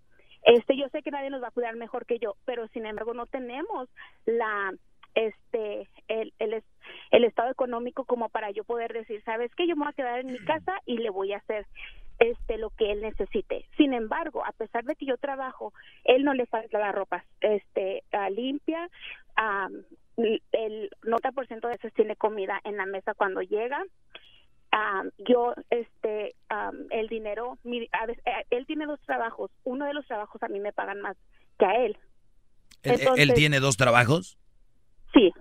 Este, 0.44 0.76
yo 0.78 0.90
sé 0.90 1.04
que 1.04 1.12
nadie 1.12 1.30
nos 1.30 1.44
va 1.44 1.50
a 1.50 1.52
cuidar 1.52 1.76
mejor 1.76 2.06
que 2.08 2.20
yo, 2.20 2.36
pero 2.46 2.68
sin 2.70 2.86
embargo 2.88 3.14
no 3.14 3.28
tenemos 3.28 3.90
la 4.26 4.74
este 5.16 5.88
el, 6.08 6.34
el, 6.40 6.54
es- 6.54 6.64
el 7.12 7.24
estado 7.24 7.50
económico 7.52 8.06
como 8.06 8.30
para 8.30 8.52
yo 8.52 8.64
poder 8.64 8.94
decir, 8.94 9.22
sabes 9.24 9.54
que 9.56 9.68
yo 9.68 9.76
me 9.76 9.84
voy 9.86 9.92
a 9.92 9.96
quedar 9.96 10.20
en 10.20 10.32
mi 10.32 10.40
casa 10.40 10.74
y 10.86 10.98
le 10.98 11.10
voy 11.10 11.34
a 11.34 11.38
hacer 11.38 11.66
este 12.20 12.58
lo 12.58 12.70
que 12.72 12.92
él 12.92 13.02
necesite. 13.02 13.66
Sin 13.78 13.94
embargo, 13.94 14.46
a 14.46 14.52
pesar 14.52 14.84
de 14.86 14.96
que 14.96 15.06
yo 15.06 15.18
trabajo, 15.18 15.74
él 16.04 16.24
no 16.24 16.34
le 16.34 16.46
falta 16.46 16.78
la 16.80 16.92
ropa 16.92 17.26
este 17.40 18.04
limpia, 18.32 18.90
am, 19.36 19.84
el 20.18 20.90
90% 21.02 21.62
de 21.62 21.68
veces 21.68 21.94
tiene 21.94 22.16
comida 22.16 22.60
en 22.64 22.78
la 22.78 22.86
mesa 22.86 23.14
cuando 23.16 23.42
llega. 23.42 23.84
Yo 25.18 25.54
este 25.70 26.36
el 26.92 27.08
dinero 27.08 27.58
mi- 27.64 27.90
a 27.92 28.06
veces, 28.06 28.24
eh, 28.26 28.46
él 28.52 28.66
tiene 28.66 28.86
dos 28.86 29.00
trabajos 29.02 29.52
uno 29.64 29.86
de 29.86 29.94
los 29.94 30.06
trabajos 30.06 30.42
a 30.44 30.48
mí 30.48 30.60
me 30.60 30.72
pagan 30.72 31.02
más 31.02 31.18
que 31.60 31.66
a 31.66 31.76
él 31.86 31.98
¿Él, 32.84 32.94
él 32.94 33.00
Entonces- 33.02 33.34
tiene 33.36 33.60
dos 33.60 33.76
trabajos? 33.78 34.38
Sí 35.14 35.32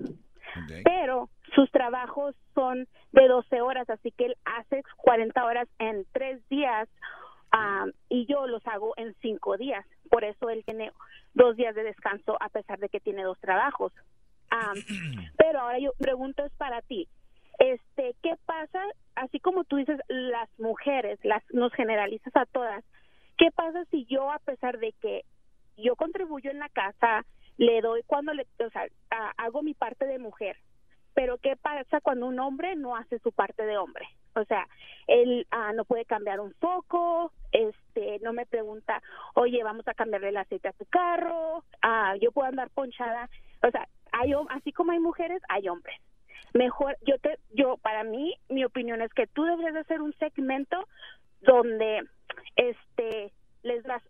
pero 0.85 1.29
sus 1.55 1.71
trabajos 1.71 2.35
son 2.55 2.87
de 3.13 3.29
12 3.29 3.61
horas, 3.61 3.89
así 3.91 4.11
que 4.13 4.27
él 4.27 4.37
hace 4.45 4.83
40 4.99 5.45
horas 5.45 5.69
en 5.79 6.07
tres 6.13 6.47
días 6.49 6.89
am, 7.51 7.93
y 8.09 8.27
yo 8.27 8.47
los 8.47 8.67
hago 8.67 8.95
en 8.97 9.15
cinco 9.21 9.57
días. 9.57 9.85
Por 10.11 10.25
eso 10.25 10.51
él 10.51 10.65
tiene 10.65 10.93
dos 11.35 11.57
días 11.57 11.75
de 11.75 11.85
descanso 11.85 12.37
a 12.41 12.49
pesar 12.49 12.79
de 12.79 12.89
que 12.89 13.01
tiene 13.01 13.23
dos 13.23 13.39
trabajos. 13.41 13.93
Am, 14.51 14.75
pero 15.39 15.61
ahora 15.61 15.79
yo 15.79 15.93
pregunto 15.99 16.45
es 16.45 16.53
para 16.55 16.83
ti. 16.83 17.09
Este, 17.59 18.15
¿qué 18.23 18.37
pasa? 18.47 18.83
Así 19.15 19.39
como 19.39 19.65
tú 19.65 19.77
dices, 19.77 20.01
las 20.09 20.49
mujeres, 20.59 21.19
las 21.23 21.43
nos 21.53 21.73
generalizas 21.75 22.35
a 22.35 22.47
todas. 22.47 22.85
¿Qué 23.37 23.51
pasa 23.55 23.85
si 23.91 24.07
yo 24.07 24.31
a 24.33 24.39
pesar 24.39 24.79
de 24.79 24.93
que 25.01 25.25
yo 25.77 25.97
contribuyo 25.97 26.51
en 26.51 26.59
la 26.59 26.69
casa, 26.69 27.25
le 27.61 27.83
doy 27.83 28.03
cuando 28.07 28.33
le, 28.33 28.47
o 28.59 28.71
sea, 28.71 28.89
hago 29.37 29.63
mi 29.63 29.75
parte 29.75 30.07
de 30.07 30.19
mujer, 30.19 30.57
pero 31.13 31.37
qué 31.37 31.57
pasa 31.57 32.01
cuando 32.01 32.27
un 32.27 32.41
hombre 32.41 32.75
no 32.75 32.97
hace 32.97 33.19
su 33.19 33.33
parte 33.33 33.67
de 33.67 33.77
hombre? 33.77 34.07
O 34.35 34.45
sea, 34.47 34.67
él 35.07 35.47
ah, 35.51 35.75
no 35.75 35.85
puede 35.85 36.07
cambiar 36.07 36.41
un 36.41 36.55
foco, 36.55 37.33
este, 37.53 38.19
no 38.21 38.33
me 38.33 38.47
pregunta, 38.47 39.03
oye, 39.35 39.63
vamos 39.63 39.87
a 39.89 39.95
cambiarle 39.95 40.31
el 40.31 40.39
aceite 40.39 40.69
a 40.69 40.73
tu 40.73 40.87
carro, 40.87 41.63
ah, 41.83 42.15
yo 42.19 42.33
puedo 42.33 42.49
andar 42.49 42.71
ponchada, 42.71 43.29
o 43.63 43.71
sea, 43.71 43.87
hay 44.13 44.33
así 44.49 44.73
como 44.73 44.93
hay 44.93 44.99
mujeres, 44.99 45.43
hay 45.51 45.69
hombres. 45.69 46.01
Mejor, 46.55 46.97
yo 47.03 47.19
te, 47.19 47.39
yo, 47.51 47.77
para 47.77 48.05
mí, 48.05 48.37
mi 48.49 48.65
opinión 48.65 49.03
es 49.03 49.13
que 49.13 49.27
tú 49.27 49.45
deberías 49.45 49.75
de 49.75 49.81
hacer 49.81 50.01
un 50.01 50.15
segmento 50.15 50.89
donde, 51.43 52.09
este, 52.57 53.35
les 53.63 53.85
das 53.85 54.03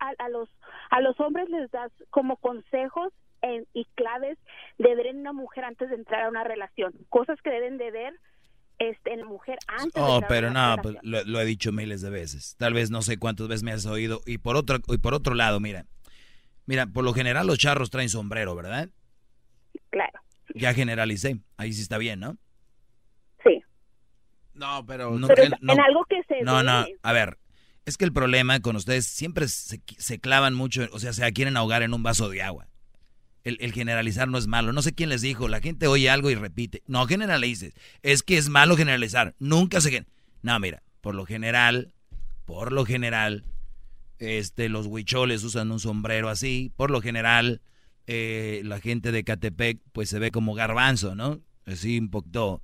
a, 0.00 0.12
a 0.24 0.28
los 0.28 0.48
a 0.90 1.00
los 1.00 1.18
hombres 1.20 1.48
les 1.50 1.70
das 1.70 1.92
como 2.10 2.36
consejos 2.38 3.12
en- 3.42 3.66
y 3.72 3.84
claves 3.94 4.36
de 4.78 4.94
ver 4.94 5.06
en 5.06 5.18
una 5.20 5.32
mujer 5.32 5.64
antes 5.64 5.88
de 5.90 5.96
entrar 5.96 6.24
a 6.24 6.28
una 6.28 6.44
relación, 6.44 6.92
cosas 7.08 7.40
que 7.42 7.50
deben 7.50 7.78
de 7.78 7.90
ver 7.90 8.14
este, 8.78 9.12
en 9.12 9.20
la 9.20 9.26
mujer 9.26 9.58
antes 9.66 9.92
de 9.94 10.00
Oh, 10.00 10.14
entrar 10.16 10.30
a 10.30 10.34
pero 10.34 10.50
una 10.50 10.76
no, 10.76 10.82
pues, 10.82 10.96
lo, 11.02 11.22
lo 11.24 11.40
he 11.40 11.44
dicho 11.44 11.70
miles 11.70 12.00
de 12.00 12.10
veces. 12.10 12.56
Tal 12.58 12.72
vez 12.74 12.90
no 12.90 13.02
sé 13.02 13.18
cuántas 13.18 13.46
veces 13.46 13.62
me 13.62 13.72
has 13.72 13.84
oído. 13.86 14.20
Y 14.26 14.38
por 14.38 14.56
otro, 14.56 14.78
y 14.88 14.96
por 14.98 15.12
otro 15.14 15.34
lado, 15.34 15.60
mira, 15.60 15.84
mira, 16.66 16.86
por 16.86 17.04
lo 17.04 17.12
general 17.12 17.46
los 17.46 17.58
charros 17.58 17.90
traen 17.90 18.08
sombrero, 18.08 18.54
¿verdad? 18.54 18.88
Claro, 19.90 20.18
Ya 20.54 20.72
generalicé. 20.72 21.40
Ahí 21.58 21.72
sí 21.74 21.82
está 21.82 21.98
bien, 21.98 22.20
¿no? 22.20 22.36
sí. 23.44 23.62
No, 24.54 24.84
pero... 24.86 25.10
No, 25.18 25.28
Pero 25.28 25.42
que- 25.42 25.46
en, 25.48 25.54
no- 25.60 25.72
en 25.74 25.80
algo 25.80 26.04
que 26.06 26.22
se 26.24 26.42
No, 26.42 26.58
ve, 26.58 26.64
no, 26.64 26.86
a 27.02 27.12
ver, 27.12 27.36
es 27.90 27.96
que 27.96 28.04
el 28.04 28.12
problema 28.12 28.60
con 28.60 28.76
ustedes 28.76 29.06
siempre 29.06 29.46
se, 29.48 30.20
clavan 30.20 30.54
mucho, 30.54 30.88
o 30.92 30.98
sea, 30.98 31.12
se 31.12 31.30
quieren 31.32 31.56
ahogar 31.56 31.82
en 31.82 31.92
un 31.92 32.02
vaso 32.02 32.30
de 32.30 32.40
agua. 32.42 32.68
El, 33.42 33.72
generalizar 33.72 34.28
no 34.28 34.38
es 34.38 34.46
malo. 34.46 34.72
No 34.72 34.82
sé 34.82 34.94
quién 34.94 35.08
les 35.08 35.22
dijo, 35.22 35.48
la 35.48 35.60
gente 35.60 35.86
oye 35.86 36.08
algo 36.08 36.30
y 36.30 36.34
repite. 36.34 36.82
No 36.86 37.06
generalices. 37.06 37.74
Es 38.02 38.22
que 38.22 38.38
es 38.38 38.48
malo 38.48 38.76
generalizar. 38.76 39.34
Nunca 39.38 39.80
se... 39.80 40.06
No, 40.42 40.58
mira, 40.60 40.82
por 41.00 41.14
lo 41.14 41.24
general, 41.24 41.92
por 42.44 42.70
lo 42.70 42.84
general, 42.84 43.44
este, 44.18 44.68
los 44.68 44.86
huicholes 44.86 45.42
usan 45.42 45.72
un 45.72 45.80
sombrero 45.80 46.28
así. 46.28 46.70
Por 46.76 46.90
lo 46.90 47.00
general, 47.00 47.60
eh, 48.06 48.60
la 48.64 48.78
gente 48.78 49.10
de 49.10 49.24
Catepec, 49.24 49.80
pues 49.92 50.10
se 50.10 50.18
ve 50.18 50.30
como 50.30 50.54
garbanzo, 50.54 51.14
¿no? 51.14 51.40
Así 51.64 51.98
un. 51.98 52.62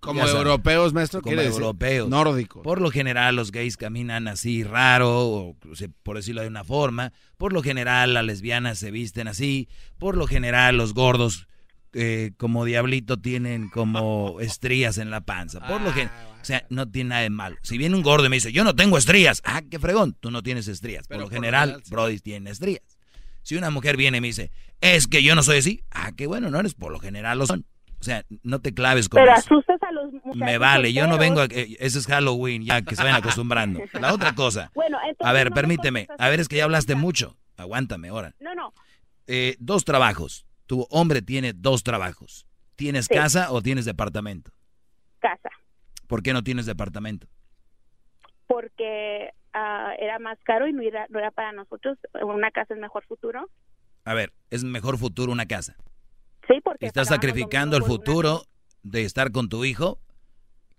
Como 0.00 0.26
europeos, 0.26 0.92
maestro, 0.92 1.20
Como 1.22 1.40
europeos. 1.40 2.08
nórdicos. 2.08 2.62
Por 2.62 2.80
lo 2.80 2.90
general 2.90 3.36
los 3.36 3.52
gays 3.52 3.76
caminan 3.76 4.28
así 4.28 4.64
raro, 4.64 5.20
o, 5.20 5.56
por 6.02 6.16
decirlo 6.16 6.42
de 6.42 6.48
una 6.48 6.64
forma. 6.64 7.12
Por 7.36 7.52
lo 7.52 7.62
general 7.62 8.14
las 8.14 8.24
lesbianas 8.24 8.78
se 8.78 8.90
visten 8.90 9.28
así. 9.28 9.68
Por 9.98 10.16
lo 10.16 10.26
general 10.26 10.76
los 10.76 10.94
gordos 10.94 11.46
eh, 11.92 12.30
como 12.36 12.64
diablito 12.64 13.16
tienen 13.16 13.68
como 13.68 14.38
estrías 14.40 14.98
en 14.98 15.10
la 15.10 15.20
panza. 15.22 15.60
Por 15.66 15.80
lo 15.80 15.92
que, 15.92 16.04
o 16.04 16.44
sea, 16.44 16.64
no 16.70 16.88
tiene 16.88 17.10
nada 17.10 17.22
de 17.22 17.30
malo. 17.30 17.56
Si 17.62 17.78
viene 17.78 17.96
un 17.96 18.02
gordo 18.02 18.26
y 18.26 18.28
me 18.28 18.36
dice, 18.36 18.52
yo 18.52 18.64
no 18.64 18.74
tengo 18.76 18.96
estrías. 18.96 19.42
Ah, 19.44 19.62
qué 19.68 19.78
fregón, 19.78 20.16
tú 20.18 20.30
no 20.30 20.42
tienes 20.42 20.68
estrías. 20.68 21.08
Por 21.08 21.08
Pero 21.08 21.20
lo 21.22 21.26
por 21.26 21.32
lo 21.34 21.40
general, 21.40 21.68
general, 21.68 21.84
sí. 21.84 21.90
Brody 21.90 22.18
tiene 22.20 22.50
estrías. 22.50 22.82
Si 23.42 23.56
una 23.56 23.70
mujer 23.70 23.96
viene 23.96 24.18
y 24.18 24.20
me 24.20 24.28
dice, 24.28 24.50
es 24.80 25.06
que 25.06 25.22
yo 25.22 25.34
no 25.34 25.42
soy 25.42 25.58
así. 25.58 25.82
Ah, 25.90 26.12
qué 26.16 26.26
bueno, 26.26 26.50
no 26.50 26.60
eres. 26.60 26.74
Por 26.74 26.92
lo 26.92 27.00
general 27.00 27.38
lo 27.38 27.46
son. 27.46 27.66
O 28.00 28.02
sea, 28.02 28.24
no 28.42 28.60
te 28.60 28.72
claves 28.72 29.08
con 29.10 29.20
pero 29.22 29.32
eso. 29.32 29.40
asustas 29.54 29.82
a 29.82 29.92
los 29.92 30.10
muchachos 30.12 30.36
Me 30.36 30.56
vale, 30.56 30.92
yo 30.94 31.06
no 31.06 31.18
vengo 31.18 31.40
a... 31.42 31.48
que- 31.48 31.76
Ese 31.80 31.98
es 31.98 32.06
Halloween, 32.06 32.64
ya 32.64 32.80
que 32.82 32.96
se 32.96 33.02
vayan 33.02 33.18
acostumbrando. 33.18 33.80
La 34.00 34.14
otra 34.14 34.34
cosa. 34.34 34.70
Bueno, 34.74 34.96
entonces 35.06 35.26
A 35.26 35.32
ver, 35.32 35.50
no 35.50 35.54
permíteme. 35.54 36.06
A 36.18 36.28
ver, 36.30 36.40
es 36.40 36.48
que 36.48 36.56
ya 36.56 36.64
hablaste 36.64 36.94
mucho. 36.94 37.36
Aguántame 37.58 38.08
ahora. 38.08 38.34
No, 38.40 38.54
no, 38.54 38.72
Eh, 39.26 39.56
dos 39.58 39.84
trabajos. 39.84 40.46
Tu 40.66 40.86
hombre 40.90 41.20
tiene 41.20 41.52
dos 41.52 41.82
trabajos. 41.82 42.46
¿Tienes 42.76 43.04
Sí. 43.06 43.14
casa 43.14 43.52
o 43.52 43.60
tienes 43.60 43.84
departamento? 43.84 44.50
casa, 45.18 45.50
¿Por 46.06 46.22
qué 46.22 46.32
no 46.32 46.42
tienes 46.42 46.64
departamento? 46.64 47.28
porque 48.46 49.30
ah, 49.52 49.92
era 49.98 50.18
más 50.18 50.38
caro 50.44 50.66
y 50.66 50.72
no 50.72 50.82
era, 50.82 51.06
no 51.08 51.18
era 51.18 51.30
para 51.30 51.52
nosotros. 51.52 51.98
Una 52.22 52.50
casa 52.50 52.74
es 52.74 52.80
mejor 52.80 53.04
futuro. 53.06 53.48
A 54.04 54.14
ver, 54.14 54.32
¿es 54.50 54.64
mejor 54.64 54.98
futuro 54.98 55.30
una 55.32 55.46
casa? 55.46 55.76
Sí, 56.50 56.60
porque... 56.62 56.86
Estás 56.86 57.08
sacrificando 57.08 57.76
el 57.76 57.84
futuro 57.84 58.42
de 58.82 59.02
estar 59.02 59.30
con 59.30 59.48
tu 59.48 59.64
hijo 59.64 60.00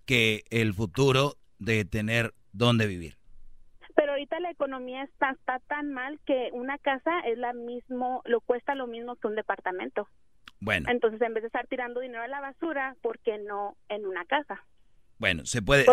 que 0.04 0.42
el 0.50 0.74
futuro 0.74 1.36
de 1.58 1.84
tener 1.84 2.34
dónde 2.52 2.86
vivir. 2.86 3.16
Pero 3.94 4.12
ahorita 4.12 4.40
la 4.40 4.50
economía 4.50 5.04
está, 5.04 5.30
está 5.30 5.60
tan 5.60 5.92
mal 5.92 6.18
que 6.26 6.50
una 6.52 6.78
casa 6.78 7.20
es 7.26 7.38
la 7.38 7.52
mismo, 7.52 8.22
lo 8.24 8.40
cuesta 8.40 8.74
lo 8.74 8.86
mismo 8.86 9.16
que 9.16 9.28
un 9.28 9.36
departamento. 9.36 10.08
Bueno. 10.60 10.90
Entonces, 10.90 11.20
en 11.22 11.34
vez 11.34 11.42
de 11.42 11.46
estar 11.48 11.66
tirando 11.66 12.00
dinero 12.00 12.22
a 12.22 12.28
la 12.28 12.40
basura, 12.40 12.96
¿por 13.00 13.18
qué 13.20 13.38
no 13.38 13.76
en 13.88 14.06
una 14.06 14.24
casa? 14.24 14.62
Bueno, 15.18 15.44
se 15.46 15.62
puede. 15.62 15.86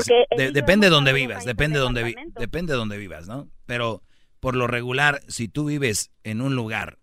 depende 0.51 0.87
de 0.87 0.91
dónde 0.91 1.13
vivas, 1.13 1.45
depende 1.45 1.77
de 1.77 1.83
dónde, 1.83 2.15
depende 2.39 2.73
de 2.73 2.77
dónde 2.77 2.97
vivas, 2.97 3.27
¿no? 3.27 3.47
Pero 3.65 4.01
por 4.39 4.55
lo 4.55 4.67
regular, 4.67 5.19
si 5.27 5.47
tú 5.47 5.65
vives 5.65 6.11
en 6.23 6.41
un 6.41 6.55
lugar 6.55 6.97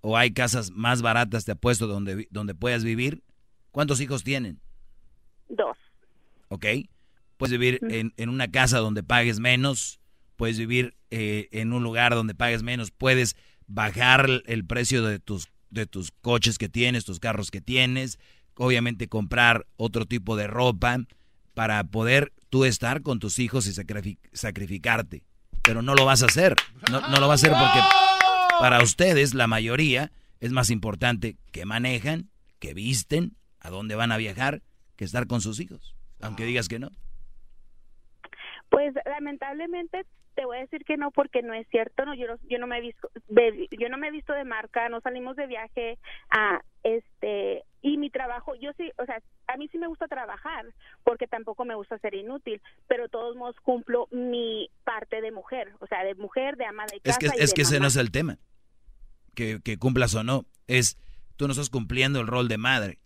o 0.00 0.16
hay 0.16 0.32
casas 0.32 0.70
más 0.70 1.02
baratas, 1.02 1.44
te 1.44 1.52
apuesto, 1.52 1.86
donde, 1.86 2.26
donde 2.30 2.54
puedas 2.54 2.84
vivir, 2.84 3.22
¿cuántos 3.70 4.00
hijos 4.00 4.24
tienen? 4.24 4.60
Dos. 5.48 5.76
¿Ok? 6.48 6.66
Puedes 7.36 7.58
vivir 7.58 7.80
en, 7.82 8.12
en, 8.16 8.28
una 8.28 8.50
casa 8.50 8.78
donde 8.78 9.02
pagues 9.02 9.40
menos, 9.40 10.00
puedes 10.36 10.58
vivir 10.58 10.96
eh, 11.10 11.48
en 11.52 11.72
un 11.72 11.82
lugar 11.82 12.14
donde 12.14 12.34
pagues 12.34 12.62
menos, 12.62 12.90
puedes 12.90 13.36
bajar 13.66 14.28
el 14.46 14.64
precio 14.66 15.04
de 15.04 15.18
tus, 15.18 15.48
de 15.70 15.86
tus 15.86 16.12
coches 16.12 16.58
que 16.58 16.68
tienes, 16.68 17.04
tus 17.04 17.20
carros 17.20 17.50
que 17.50 17.60
tienes, 17.60 18.18
obviamente 18.56 19.08
comprar 19.08 19.66
otro 19.76 20.06
tipo 20.06 20.36
de 20.36 20.46
ropa 20.46 20.98
para 21.54 21.82
poder 21.84 22.32
tú 22.48 22.64
estar 22.64 23.02
con 23.02 23.18
tus 23.18 23.38
hijos 23.38 23.66
y 23.66 23.72
sacrificarte. 24.32 25.22
Pero 25.62 25.82
no 25.82 25.94
lo 25.94 26.04
vas 26.04 26.22
a 26.22 26.26
hacer. 26.26 26.56
No, 26.90 27.00
lo 27.00 27.28
vas 27.28 27.44
a 27.44 27.48
hacer 27.48 27.52
porque 27.52 27.80
para 28.60 28.82
ustedes, 28.82 29.34
la 29.34 29.46
mayoría, 29.46 30.10
es 30.40 30.52
más 30.52 30.70
importante 30.70 31.36
que 31.52 31.64
manejan, 31.64 32.30
que 32.58 32.74
visten, 32.74 33.36
a 33.60 33.70
dónde 33.70 33.94
van 33.94 34.12
a 34.12 34.16
viajar, 34.16 34.62
que 34.96 35.04
estar 35.04 35.26
con 35.26 35.40
sus 35.40 35.60
hijos. 35.60 35.94
Aunque 36.20 36.44
digas 36.44 36.68
que 36.68 36.78
no. 36.78 36.90
Pues 38.68 38.94
lamentablemente 39.04 40.06
te 40.34 40.44
voy 40.44 40.58
a 40.58 40.60
decir 40.60 40.84
que 40.84 40.96
no 40.96 41.10
porque 41.10 41.42
no 41.42 41.52
es 41.54 41.66
cierto 41.68 42.04
no 42.04 42.14
yo 42.14 42.26
no, 42.26 42.36
yo 42.48 42.58
no 42.58 42.66
me 42.66 42.78
he 42.78 42.80
visto 42.80 43.10
yo 43.78 43.88
no 43.88 43.98
me 43.98 44.08
he 44.08 44.10
visto 44.10 44.32
de 44.32 44.44
marca 44.44 44.88
no 44.88 45.00
salimos 45.00 45.36
de 45.36 45.46
viaje 45.46 45.98
a 46.30 46.62
este 46.82 47.64
y 47.82 47.98
mi 47.98 48.10
trabajo 48.10 48.54
yo 48.54 48.70
sí 48.76 48.90
o 48.98 49.04
sea 49.06 49.20
a 49.48 49.56
mí 49.56 49.68
sí 49.68 49.78
me 49.78 49.88
gusta 49.88 50.06
trabajar 50.06 50.64
porque 51.02 51.26
tampoco 51.26 51.64
me 51.64 51.74
gusta 51.74 51.98
ser 51.98 52.14
inútil 52.14 52.62
pero 52.86 53.08
todos 53.08 53.36
modos 53.36 53.56
cumplo 53.60 54.06
mi 54.12 54.70
parte 54.84 55.20
de 55.20 55.32
mujer 55.32 55.72
o 55.80 55.86
sea 55.86 56.04
de 56.04 56.14
mujer 56.14 56.56
de 56.56 56.64
ama 56.64 56.86
de 56.86 57.00
casa 57.00 57.18
es 57.20 57.32
que 57.32 57.42
es 57.42 57.52
que 57.52 57.62
ese 57.62 57.80
no 57.80 57.88
es 57.88 57.96
el 57.96 58.10
tema 58.10 58.38
que, 59.34 59.60
que 59.62 59.78
cumplas 59.78 60.14
o 60.14 60.24
no 60.24 60.46
es 60.66 60.98
tú 61.36 61.46
no 61.46 61.52
estás 61.52 61.70
cumpliendo 61.70 62.20
el 62.20 62.26
rol 62.26 62.48
de 62.48 62.58
madre 62.58 62.98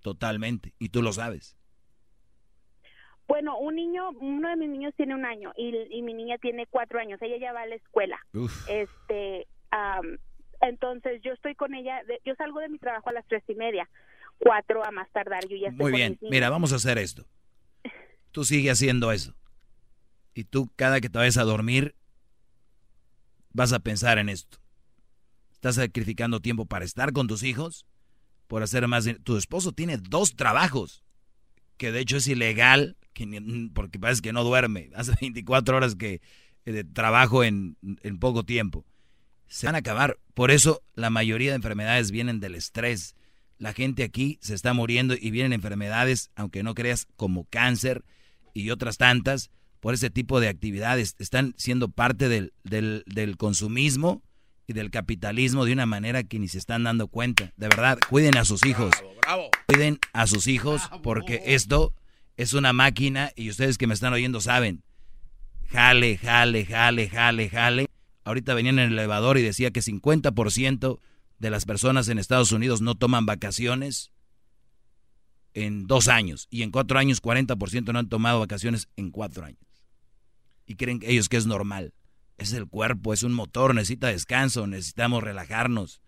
totalmente 0.00 0.74
y 0.78 0.90
tú 0.90 1.02
lo 1.02 1.12
sabes 1.12 1.56
bueno, 3.26 3.56
un 3.58 3.74
niño, 3.74 4.10
uno 4.20 4.48
de 4.50 4.56
mis 4.56 4.68
niños 4.68 4.92
tiene 4.96 5.14
un 5.14 5.24
año 5.24 5.52
y, 5.56 6.02
mi 6.02 6.12
niña 6.12 6.36
tiene 6.38 6.66
cuatro 6.66 7.00
años. 7.00 7.20
Ella 7.22 7.38
ya 7.38 7.52
va 7.52 7.62
a 7.62 7.66
la 7.66 7.76
escuela. 7.76 8.18
Este, 8.68 9.46
entonces 10.60 11.22
yo 11.22 11.32
estoy 11.32 11.54
con 11.54 11.74
ella. 11.74 12.02
yo 12.24 12.34
salgo 12.34 12.60
de 12.60 12.68
mi 12.68 12.78
trabajo 12.78 13.08
a 13.08 13.12
las 13.12 13.26
tres 13.26 13.42
y 13.48 13.54
media, 13.54 13.88
cuatro 14.38 14.84
a 14.84 14.90
más 14.90 15.10
tardar. 15.10 15.46
Yo 15.48 15.56
ya 15.56 15.68
estoy 15.68 15.90
Muy 15.90 15.92
bien. 15.92 16.18
Mira, 16.20 16.50
vamos 16.50 16.72
a 16.72 16.76
hacer 16.76 16.98
esto. 16.98 17.24
Tú 18.30 18.44
sigue 18.44 18.70
haciendo 18.70 19.10
eso. 19.10 19.34
Y 20.34 20.44
tú 20.44 20.70
cada 20.76 21.00
que 21.00 21.08
te 21.08 21.18
vayas 21.18 21.38
a 21.38 21.44
dormir 21.44 21.94
vas 23.52 23.72
a 23.72 23.78
pensar 23.78 24.18
en 24.18 24.28
esto. 24.28 24.58
Estás 25.64 25.76
sacrificando 25.76 26.40
tiempo 26.40 26.66
para 26.66 26.84
estar 26.84 27.14
con 27.14 27.26
tus 27.26 27.42
hijos, 27.42 27.86
por 28.48 28.62
hacer 28.62 28.86
más. 28.86 29.08
Tu 29.22 29.38
esposo 29.38 29.72
tiene 29.72 29.96
dos 29.96 30.36
trabajos, 30.36 31.02
que 31.78 31.90
de 31.90 32.00
hecho 32.00 32.18
es 32.18 32.26
ilegal 32.26 32.98
porque 33.72 33.98
parece 33.98 34.20
que 34.20 34.34
no 34.34 34.44
duerme, 34.44 34.90
hace 34.94 35.14
24 35.18 35.74
horas 35.74 35.94
que 35.94 36.20
eh, 36.66 36.84
trabajo 36.92 37.44
en, 37.44 37.78
en 38.02 38.18
poco 38.18 38.44
tiempo. 38.44 38.84
Se 39.46 39.64
van 39.64 39.74
a 39.74 39.78
acabar. 39.78 40.18
Por 40.34 40.50
eso 40.50 40.82
la 40.96 41.08
mayoría 41.08 41.52
de 41.52 41.56
enfermedades 41.56 42.10
vienen 42.10 42.40
del 42.40 42.56
estrés. 42.56 43.16
La 43.56 43.72
gente 43.72 44.02
aquí 44.04 44.38
se 44.42 44.52
está 44.52 44.74
muriendo 44.74 45.14
y 45.18 45.30
vienen 45.30 45.54
enfermedades, 45.54 46.30
aunque 46.36 46.62
no 46.62 46.74
creas, 46.74 47.08
como 47.16 47.44
cáncer 47.44 48.04
y 48.52 48.68
otras 48.68 48.98
tantas, 48.98 49.50
por 49.80 49.94
ese 49.94 50.10
tipo 50.10 50.40
de 50.40 50.48
actividades. 50.48 51.16
Están 51.18 51.54
siendo 51.56 51.88
parte 51.88 52.28
del, 52.28 52.52
del, 52.64 53.02
del 53.06 53.38
consumismo 53.38 54.22
y 54.66 54.72
del 54.72 54.90
capitalismo 54.90 55.64
de 55.64 55.72
una 55.72 55.86
manera 55.86 56.24
que 56.24 56.38
ni 56.38 56.48
se 56.48 56.58
están 56.58 56.84
dando 56.84 57.08
cuenta. 57.08 57.52
De 57.56 57.68
verdad, 57.68 57.98
cuiden 58.08 58.36
a 58.36 58.44
sus 58.44 58.64
hijos. 58.64 58.90
Cuiden 59.66 59.98
a 60.12 60.26
sus 60.26 60.46
hijos 60.46 60.82
porque 61.02 61.42
esto 61.46 61.94
es 62.36 62.52
una 62.52 62.72
máquina 62.72 63.30
y 63.36 63.50
ustedes 63.50 63.78
que 63.78 63.86
me 63.86 63.94
están 63.94 64.12
oyendo 64.12 64.40
saben. 64.40 64.82
Jale, 65.68 66.16
jale, 66.16 66.66
jale, 66.66 67.08
jale, 67.08 67.48
jale. 67.48 67.86
Ahorita 68.24 68.54
venían 68.54 68.78
en 68.78 68.92
el 68.92 68.98
elevador 68.98 69.38
y 69.38 69.42
decía 69.42 69.70
que 69.70 69.80
50% 69.80 70.98
de 71.38 71.50
las 71.50 71.64
personas 71.64 72.08
en 72.08 72.18
Estados 72.18 72.52
Unidos 72.52 72.80
no 72.80 72.94
toman 72.94 73.26
vacaciones 73.26 74.12
en 75.52 75.86
dos 75.86 76.08
años. 76.08 76.46
Y 76.50 76.62
en 76.62 76.70
cuatro 76.70 76.98
años 76.98 77.22
40% 77.22 77.92
no 77.92 77.98
han 77.98 78.08
tomado 78.08 78.40
vacaciones 78.40 78.88
en 78.96 79.10
cuatro 79.10 79.44
años. 79.44 79.60
Y 80.66 80.76
creen 80.76 81.00
ellos 81.02 81.28
que 81.28 81.36
es 81.36 81.46
normal. 81.46 81.92
Es 82.36 82.52
el 82.52 82.66
cuerpo, 82.66 83.12
es 83.12 83.22
un 83.22 83.32
motor, 83.32 83.74
necesita 83.74 84.08
descanso, 84.08 84.66
necesitamos 84.66 85.22
relajarnos. 85.22 86.02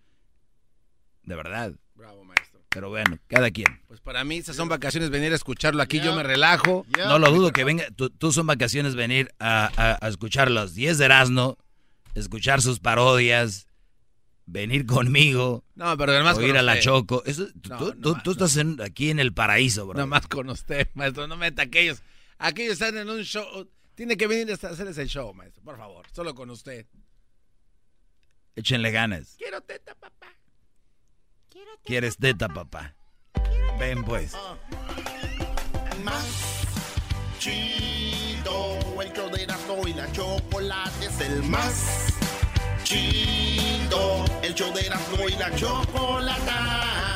De 1.22 1.34
verdad. 1.36 1.72
Bravo, 1.94 2.26
pero 2.76 2.90
bueno, 2.90 3.18
cada 3.26 3.50
quien. 3.50 3.80
Pues 3.88 4.02
para 4.02 4.22
mí 4.22 4.36
esas 4.36 4.54
son 4.54 4.68
vacaciones 4.68 5.08
venir 5.08 5.32
a 5.32 5.34
escucharlo 5.34 5.80
aquí, 5.82 5.98
yo 5.98 6.14
me 6.14 6.22
relajo. 6.22 6.84
No 6.94 7.18
lo 7.18 7.30
dudo 7.30 7.50
que 7.50 7.64
venga, 7.64 7.86
tú, 7.90 8.32
son 8.32 8.46
vacaciones 8.46 8.94
venir 8.94 9.34
a, 9.40 9.98
escuchar 10.02 10.50
los 10.50 10.74
10 10.74 10.98
de 10.98 11.06
Erasmo, 11.06 11.56
escuchar 12.14 12.60
sus 12.60 12.78
parodias, 12.78 13.66
venir 14.44 14.84
conmigo. 14.84 15.64
No, 15.74 15.96
pero 15.96 16.12
además 16.12 16.38
ir 16.42 16.58
a 16.58 16.62
la 16.62 16.78
Choco. 16.78 17.22
tú, 18.22 18.30
estás 18.30 18.58
aquí 18.84 19.08
en 19.08 19.20
el 19.20 19.32
paraíso, 19.32 19.86
bro. 19.86 19.94
Nada 19.94 20.06
más 20.06 20.26
con 20.26 20.50
usted, 20.50 20.90
maestro, 20.92 21.26
no 21.26 21.38
meta 21.38 21.62
aquellos. 21.62 22.02
Aquellos 22.36 22.74
están 22.74 22.98
en 22.98 23.08
un 23.08 23.22
show. 23.22 23.70
Tiene 23.96 24.18
que 24.18 24.26
venir 24.26 24.50
a 24.50 24.54
hacerles 24.54 24.98
el 24.98 25.08
show, 25.08 25.32
maestro, 25.32 25.62
por 25.62 25.78
favor, 25.78 26.06
solo 26.12 26.34
con 26.34 26.50
usted. 26.50 26.86
Échenle 28.54 28.90
ganas. 28.90 29.36
Quiero 29.38 29.62
teta, 29.62 29.94
papá. 29.94 30.34
¿Quieres 31.82 32.18
teta, 32.18 32.48
papá? 32.48 32.94
Ven 33.78 34.04
pues. 34.04 34.34
Más 36.04 36.66
chido, 37.38 38.78
el 39.00 39.12
show 39.14 39.30
de 39.30 39.44
Erasmo 39.44 39.88
y 39.88 39.94
la 39.94 40.12
chocolate 40.12 41.06
es 41.06 41.20
el 41.22 41.42
más 41.44 42.06
chido. 42.84 44.26
El 44.42 44.54
show 44.54 44.74
de 44.74 44.86
Erasmo 44.86 45.26
y 45.26 45.32
la 45.36 45.54
chocolate. 45.56 47.15